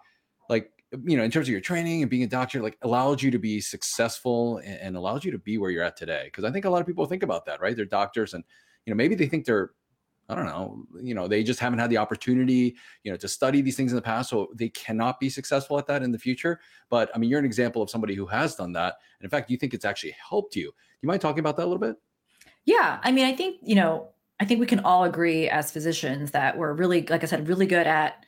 like, 0.48 0.70
you 1.04 1.16
know, 1.16 1.24
in 1.24 1.30
terms 1.32 1.48
of 1.48 1.52
your 1.52 1.60
training 1.60 2.02
and 2.02 2.10
being 2.10 2.22
a 2.22 2.28
doctor, 2.28 2.62
like 2.62 2.78
allowed 2.82 3.20
you 3.20 3.32
to 3.32 3.38
be 3.38 3.60
successful 3.60 4.58
and, 4.58 4.78
and 4.78 4.96
allowed 4.96 5.24
you 5.24 5.32
to 5.32 5.38
be 5.38 5.58
where 5.58 5.70
you're 5.70 5.82
at 5.82 5.96
today. 5.96 6.30
Cause 6.32 6.44
I 6.44 6.52
think 6.52 6.66
a 6.66 6.70
lot 6.70 6.80
of 6.80 6.86
people 6.86 7.04
think 7.06 7.24
about 7.24 7.46
that, 7.46 7.60
right? 7.60 7.74
They're 7.74 7.86
doctors 7.86 8.34
and, 8.34 8.44
you 8.84 8.92
know, 8.92 8.96
maybe 8.96 9.16
they 9.16 9.26
think 9.26 9.46
they're 9.46 9.72
I 10.28 10.34
don't 10.34 10.46
know, 10.46 10.84
you 11.00 11.14
know, 11.14 11.28
they 11.28 11.44
just 11.44 11.60
haven't 11.60 11.78
had 11.78 11.88
the 11.88 11.98
opportunity, 11.98 12.74
you 13.04 13.12
know, 13.12 13.16
to 13.16 13.28
study 13.28 13.60
these 13.60 13.76
things 13.76 13.92
in 13.92 13.96
the 13.96 14.02
past. 14.02 14.28
So 14.30 14.48
they 14.54 14.70
cannot 14.70 15.20
be 15.20 15.30
successful 15.30 15.78
at 15.78 15.86
that 15.86 16.02
in 16.02 16.10
the 16.10 16.18
future. 16.18 16.58
But 16.90 17.10
I 17.14 17.18
mean, 17.18 17.30
you're 17.30 17.38
an 17.38 17.44
example 17.44 17.80
of 17.80 17.90
somebody 17.90 18.14
who 18.14 18.26
has 18.26 18.56
done 18.56 18.72
that. 18.72 18.96
And 19.20 19.24
in 19.24 19.30
fact, 19.30 19.50
you 19.50 19.56
think 19.56 19.72
it's 19.72 19.84
actually 19.84 20.16
helped 20.28 20.56
you. 20.56 20.64
Do 20.64 20.98
you 21.02 21.06
mind 21.06 21.20
talking 21.20 21.38
about 21.38 21.56
that 21.58 21.64
a 21.64 21.68
little 21.68 21.78
bit? 21.78 21.94
Yeah. 22.64 22.98
I 23.04 23.12
mean, 23.12 23.24
I 23.24 23.36
think, 23.36 23.58
you 23.62 23.76
know, 23.76 24.08
I 24.38 24.44
think 24.44 24.60
we 24.60 24.66
can 24.66 24.80
all 24.80 25.04
agree 25.04 25.48
as 25.48 25.70
physicians 25.70 26.32
that 26.32 26.56
we're 26.56 26.72
really, 26.72 27.06
like 27.06 27.22
I 27.22 27.26
said, 27.26 27.48
really 27.48 27.66
good 27.66 27.86
at 27.86 28.26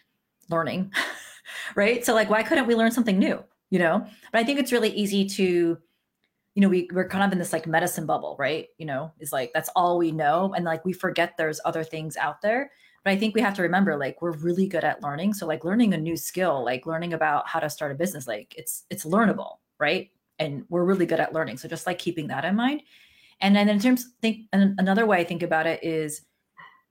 learning, 0.51 0.93
right? 1.75 2.05
So, 2.05 2.15
like, 2.15 2.31
why 2.31 2.43
couldn't 2.43 2.67
we 2.67 2.75
learn 2.75 2.91
something 2.91 3.19
new? 3.19 3.43
You 3.71 3.79
know, 3.79 4.07
but 4.33 4.39
I 4.39 4.45
think 4.45 4.59
it's 4.59 4.73
really 4.73 4.89
easy 4.91 5.29
to, 5.29 5.45
you 6.55 6.63
know, 6.63 6.71
we, 6.71 6.89
we're 6.93 7.09
kind 7.09 7.23
of 7.23 7.33
in 7.33 7.39
this 7.39 7.53
like 7.53 7.67
medicine 7.67 8.07
bubble, 8.07 8.35
right? 8.39 8.69
You 8.79 8.87
know, 8.87 9.13
is 9.21 9.31
like 9.31 9.51
that's 9.53 9.69
all 9.77 9.99
we 9.99 10.11
know. 10.11 10.55
And 10.55 10.65
like 10.65 10.85
we 10.87 10.95
forget 10.95 11.37
there's 11.37 11.61
other 11.67 11.85
things 11.85 12.17
out 12.17 12.41
there. 12.41 12.71
But 13.05 13.13
I 13.13 13.19
think 13.19 13.35
we 13.35 13.43
have 13.43 13.55
to 13.55 13.63
remember 13.63 13.97
like 13.97 14.23
we're 14.23 14.33
really 14.33 14.67
good 14.67 14.85
at 14.85 15.03
learning. 15.03 15.35
So 15.35 15.47
like 15.47 15.65
learning 15.65 15.93
a 15.93 15.99
new 15.99 16.17
skill, 16.17 16.65
like 16.65 16.87
learning 16.87 17.13
about 17.13 17.47
how 17.47 17.61
to 17.61 17.69
start 17.69 17.93
a 17.93 17.95
business, 17.95 18.27
like 18.27 18.55
it's 18.57 18.85
it's 18.89 19.05
learnable, 19.05 19.59
right? 19.79 20.11
And 20.39 20.65
we're 20.71 20.85
really 20.85 21.07
good 21.07 21.21
at 21.21 21.35
learning. 21.35 21.59
So 21.59 21.69
just 21.69 21.87
like 21.87 21.99
keeping 21.99 22.29
that 22.29 22.47
in 22.47 22.57
mind. 22.57 22.83
And 23.41 23.55
then 23.55 23.69
in 23.69 23.79
terms 23.79 24.07
think 24.21 24.47
another 24.53 25.07
way 25.07 25.21
I 25.21 25.25
think 25.25 25.43
about 25.43 25.67
it 25.67 25.83
is, 25.85 26.23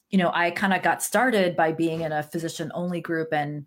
you 0.09 0.17
know, 0.17 0.31
I 0.33 0.51
kind 0.51 0.73
of 0.73 0.81
got 0.81 1.03
started 1.03 1.55
by 1.55 1.73
being 1.73 2.01
in 2.01 2.11
a 2.11 2.23
physician 2.23 2.71
only 2.73 3.01
group 3.01 3.33
and 3.33 3.65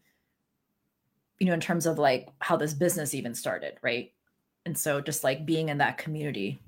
you 1.38 1.46
know, 1.46 1.54
in 1.54 1.60
terms 1.60 1.86
of 1.86 1.98
like 1.98 2.28
how 2.40 2.56
this 2.56 2.74
business 2.74 3.14
even 3.14 3.34
started, 3.34 3.78
right? 3.82 4.12
And 4.66 4.76
so 4.76 5.00
just 5.00 5.24
like 5.24 5.46
being 5.46 5.70
in 5.70 5.78
that 5.78 5.96
community. 5.96 6.60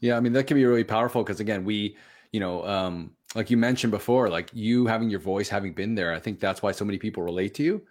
Yeah, 0.00 0.16
I 0.16 0.20
mean 0.20 0.32
that 0.32 0.46
can 0.46 0.56
be 0.56 0.64
really 0.64 0.84
powerful 0.84 1.22
because 1.22 1.40
again, 1.40 1.64
we, 1.64 1.96
you 2.32 2.40
know, 2.40 2.66
um, 2.66 3.12
like 3.34 3.50
you 3.50 3.56
mentioned 3.56 3.90
before, 3.90 4.30
like 4.30 4.50
you 4.52 4.86
having 4.86 5.10
your 5.10 5.20
voice, 5.20 5.48
having 5.48 5.72
been 5.74 5.94
there, 5.94 6.14
I 6.14 6.18
think 6.18 6.40
that's 6.40 6.62
why 6.62 6.72
so 6.72 6.84
many 6.84 6.98
people 6.98 7.22
relate 7.22 7.54
to 7.54 7.62
you 7.62 7.82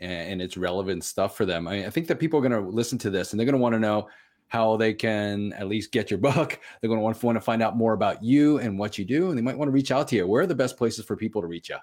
and, 0.00 0.40
it's 0.42 0.56
relevant 0.56 1.04
stuff 1.04 1.36
for 1.36 1.44
them. 1.44 1.66
I, 1.68 1.76
mean, 1.76 1.86
I 1.86 1.90
think 1.90 2.06
that 2.08 2.18
people 2.18 2.38
are 2.38 2.48
going 2.48 2.64
to 2.64 2.68
listen 2.70 2.98
to 2.98 3.10
this 3.10 3.32
and 3.32 3.38
they're 3.38 3.46
going 3.46 3.54
to 3.54 3.60
want 3.60 3.74
to 3.74 3.80
know 3.80 4.08
how 4.48 4.76
they 4.76 4.94
can 4.94 5.52
at 5.54 5.68
least 5.68 5.92
get 5.92 6.10
your 6.10 6.18
book. 6.18 6.58
They're 6.80 6.88
going 6.88 6.98
to 6.98 7.04
want, 7.04 7.22
want 7.22 7.36
to 7.36 7.40
find 7.40 7.62
out 7.62 7.76
more 7.76 7.92
about 7.92 8.22
you 8.22 8.58
and 8.58 8.78
what 8.78 8.98
you 8.98 9.04
do, 9.04 9.28
and 9.28 9.38
they 9.38 9.42
might 9.42 9.56
want 9.56 9.68
to 9.68 9.72
reach 9.72 9.90
out 9.90 10.08
to 10.08 10.16
you. 10.16 10.26
Where 10.26 10.42
are 10.42 10.46
the 10.46 10.54
best 10.54 10.76
places 10.76 11.04
for 11.04 11.16
people 11.16 11.40
to 11.40 11.46
reach 11.46 11.70
out? 11.70 11.82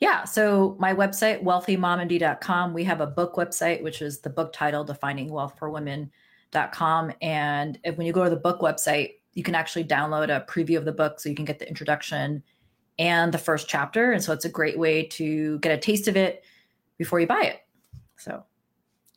Yeah. 0.00 0.24
So 0.24 0.76
my 0.80 0.92
website, 0.92 1.44
wealthymommd.com. 1.44 2.74
We 2.74 2.82
have 2.82 3.00
a 3.00 3.06
book 3.06 3.36
website, 3.36 3.82
which 3.82 4.02
is 4.02 4.20
the 4.20 4.30
book 4.30 4.52
title, 4.52 4.82
Defining 4.82 5.28
Wealth 5.28 5.56
for 5.56 5.70
Women.com. 5.70 7.12
And 7.22 7.78
if, 7.84 7.96
when 7.96 8.06
you 8.06 8.12
go 8.12 8.24
to 8.24 8.30
the 8.30 8.34
book 8.36 8.60
website, 8.60 9.12
you 9.34 9.44
can 9.44 9.54
actually 9.54 9.84
download 9.84 10.24
a 10.24 10.44
preview 10.44 10.76
of 10.76 10.84
the 10.84 10.92
book 10.92 11.20
so 11.20 11.28
you 11.28 11.36
can 11.36 11.44
get 11.44 11.60
the 11.60 11.68
introduction 11.68 12.42
and 12.98 13.32
the 13.32 13.38
first 13.38 13.68
chapter. 13.68 14.10
And 14.10 14.22
so 14.22 14.32
it's 14.32 14.44
a 14.44 14.48
great 14.48 14.76
way 14.76 15.04
to 15.04 15.60
get 15.60 15.70
a 15.70 15.78
taste 15.78 16.08
of 16.08 16.16
it 16.16 16.44
before 16.98 17.20
you 17.20 17.28
buy 17.28 17.42
it. 17.42 17.60
So 18.16 18.44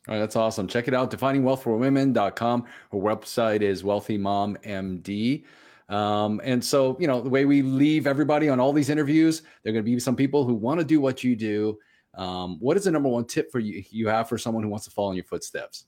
all 0.08 0.14
right, 0.14 0.20
that's 0.20 0.36
awesome. 0.36 0.68
Check 0.68 0.86
it 0.86 0.94
out, 0.94 1.10
definingwealthforwomen.com. 1.10 2.64
Her 2.92 2.98
website 2.98 3.62
is 3.62 3.82
Wealthy 3.82 4.16
Mom 4.16 4.56
MD. 4.64 5.44
Um, 5.88 6.40
and 6.44 6.64
so, 6.64 6.96
you 7.00 7.06
know, 7.06 7.20
the 7.20 7.28
way 7.28 7.44
we 7.44 7.62
leave 7.62 8.06
everybody 8.06 8.48
on 8.48 8.60
all 8.60 8.72
these 8.72 8.90
interviews, 8.90 9.42
there 9.62 9.70
are 9.70 9.72
going 9.72 9.84
to 9.84 9.90
be 9.90 9.98
some 9.98 10.16
people 10.16 10.44
who 10.44 10.54
want 10.54 10.78
to 10.80 10.86
do 10.86 11.00
what 11.00 11.24
you 11.24 11.34
do. 11.34 11.78
Um, 12.14 12.58
what 12.60 12.76
is 12.76 12.84
the 12.84 12.90
number 12.90 13.08
one 13.08 13.24
tip 13.24 13.50
for 13.52 13.58
you 13.58 13.82
you 13.90 14.08
have 14.08 14.28
for 14.28 14.38
someone 14.38 14.62
who 14.62 14.70
wants 14.70 14.86
to 14.86 14.90
follow 14.90 15.10
in 15.10 15.16
your 15.16 15.24
footsteps? 15.24 15.86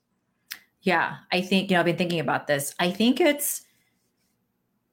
Yeah, 0.83 1.17
I 1.33 1.41
think, 1.41 1.71
you 1.71 1.75
know, 1.75 1.81
I've 1.81 1.87
been 1.87 1.97
thinking 1.97 2.21
about 2.21 2.47
this. 2.47 2.75
I 2.79 2.91
think 2.91 3.21
it's 3.21 3.63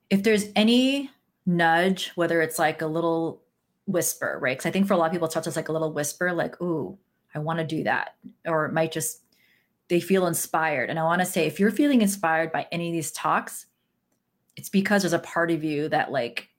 if 0.10 0.24
there's 0.24 0.46
any 0.56 1.10
nudge, 1.46 2.12
whether 2.16 2.42
it's 2.42 2.60
like 2.60 2.82
a 2.82 2.88
little 2.88 3.44
whisper, 3.86 4.40
right? 4.42 4.58
Because 4.58 4.68
I 4.68 4.72
think 4.72 4.88
for 4.88 4.94
a 4.94 4.98
lot 4.98 5.08
of 5.08 5.12
people, 5.12 5.28
it 5.28 5.32
starts 5.32 5.48
as 5.48 5.56
like 5.56 5.70
a 5.70 5.72
little 5.72 5.94
whisper, 5.94 6.32
like, 6.32 6.60
ooh, 6.62 6.98
I 7.36 7.40
want 7.40 7.60
to 7.60 7.66
do 7.66 7.84
that. 7.84 8.16
Or 8.46 8.66
it 8.66 8.74
might 8.74 8.92
just, 8.92 9.22
they 9.90 10.00
feel 10.00 10.26
inspired. 10.26 10.90
And 10.90 10.98
I 10.98 11.04
want 11.04 11.20
to 11.20 11.26
say, 11.26 11.46
if 11.46 11.60
you're 11.60 11.72
feeling 11.72 12.02
inspired 12.02 12.52
by 12.52 12.68
any 12.72 12.88
of 12.88 12.94
these 12.94 13.12
talks, 13.12 13.68
it's 14.56 14.70
because 14.70 15.02
there's 15.04 15.14
a 15.14 15.20
part 15.20 15.52
of 15.52 15.64
you 15.64 15.90
that 15.90 16.12
like 16.12 16.50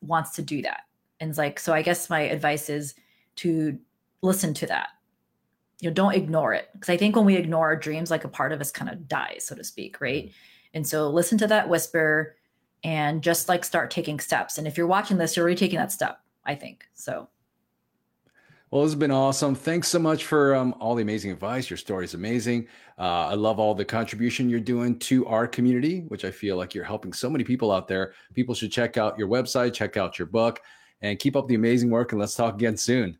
wants 0.00 0.32
to 0.32 0.42
do 0.42 0.62
that. 0.62 0.80
And 1.20 1.28
it's 1.28 1.38
like, 1.38 1.60
so 1.60 1.72
I 1.72 1.82
guess 1.82 2.08
my 2.08 2.20
advice 2.20 2.70
is 2.70 2.94
to 3.36 3.78
listen 4.22 4.54
to 4.54 4.66
that. 4.66 4.88
You 5.80 5.90
know, 5.90 5.94
don't 5.94 6.14
ignore 6.14 6.54
it. 6.54 6.68
Because 6.72 6.88
I 6.88 6.96
think 6.96 7.14
when 7.14 7.26
we 7.26 7.36
ignore 7.36 7.66
our 7.66 7.76
dreams, 7.76 8.10
like 8.10 8.24
a 8.24 8.28
part 8.28 8.52
of 8.52 8.60
us 8.60 8.72
kind 8.72 8.90
of 8.90 9.06
dies, 9.06 9.44
so 9.46 9.54
to 9.54 9.64
speak, 9.64 10.00
right? 10.00 10.32
And 10.74 10.86
so 10.86 11.10
listen 11.10 11.38
to 11.38 11.46
that 11.48 11.68
whisper 11.68 12.36
and 12.82 13.22
just 13.22 13.48
like 13.48 13.64
start 13.64 13.90
taking 13.90 14.18
steps. 14.18 14.56
And 14.56 14.66
if 14.66 14.78
you're 14.78 14.86
watching 14.86 15.18
this, 15.18 15.36
you're 15.36 15.44
already 15.44 15.58
taking 15.58 15.78
that 15.78 15.92
step, 15.92 16.20
I 16.44 16.54
think. 16.54 16.84
So 16.94 17.28
well, 18.70 18.82
this 18.82 18.92
has 18.92 18.98
been 18.98 19.10
awesome. 19.10 19.56
Thanks 19.56 19.88
so 19.88 19.98
much 19.98 20.24
for 20.24 20.54
um, 20.54 20.74
all 20.78 20.94
the 20.94 21.02
amazing 21.02 21.32
advice. 21.32 21.68
Your 21.68 21.76
story 21.76 22.04
is 22.04 22.14
amazing. 22.14 22.68
Uh, 22.98 23.26
I 23.26 23.34
love 23.34 23.58
all 23.58 23.74
the 23.74 23.84
contribution 23.84 24.48
you're 24.48 24.60
doing 24.60 24.96
to 25.00 25.26
our 25.26 25.48
community, 25.48 26.04
which 26.08 26.24
I 26.24 26.30
feel 26.30 26.56
like 26.56 26.72
you're 26.72 26.84
helping 26.84 27.12
so 27.12 27.28
many 27.28 27.42
people 27.42 27.72
out 27.72 27.88
there. 27.88 28.14
People 28.32 28.54
should 28.54 28.70
check 28.70 28.96
out 28.96 29.18
your 29.18 29.26
website, 29.26 29.74
check 29.74 29.96
out 29.96 30.20
your 30.20 30.26
book, 30.26 30.60
and 31.02 31.18
keep 31.18 31.34
up 31.34 31.48
the 31.48 31.56
amazing 31.56 31.90
work. 31.90 32.12
And 32.12 32.20
let's 32.20 32.36
talk 32.36 32.54
again 32.54 32.76
soon. 32.76 33.18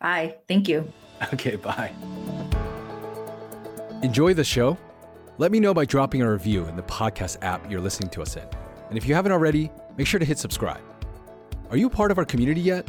Bye. 0.00 0.36
Thank 0.46 0.68
you. 0.68 0.90
Okay, 1.32 1.56
bye. 1.56 1.92
Enjoy 4.02 4.34
the 4.34 4.42
show? 4.42 4.76
Let 5.38 5.52
me 5.52 5.60
know 5.60 5.72
by 5.72 5.84
dropping 5.84 6.22
a 6.22 6.30
review 6.30 6.66
in 6.66 6.76
the 6.76 6.82
podcast 6.82 7.38
app 7.42 7.70
you're 7.70 7.80
listening 7.80 8.10
to 8.10 8.22
us 8.22 8.36
in. 8.36 8.46
And 8.88 8.98
if 8.98 9.06
you 9.08 9.14
haven't 9.14 9.32
already, 9.32 9.70
make 9.96 10.06
sure 10.06 10.20
to 10.20 10.26
hit 10.26 10.38
subscribe. 10.38 10.82
Are 11.70 11.76
you 11.76 11.88
part 11.88 12.10
of 12.10 12.18
our 12.18 12.24
community 12.24 12.60
yet? 12.60 12.88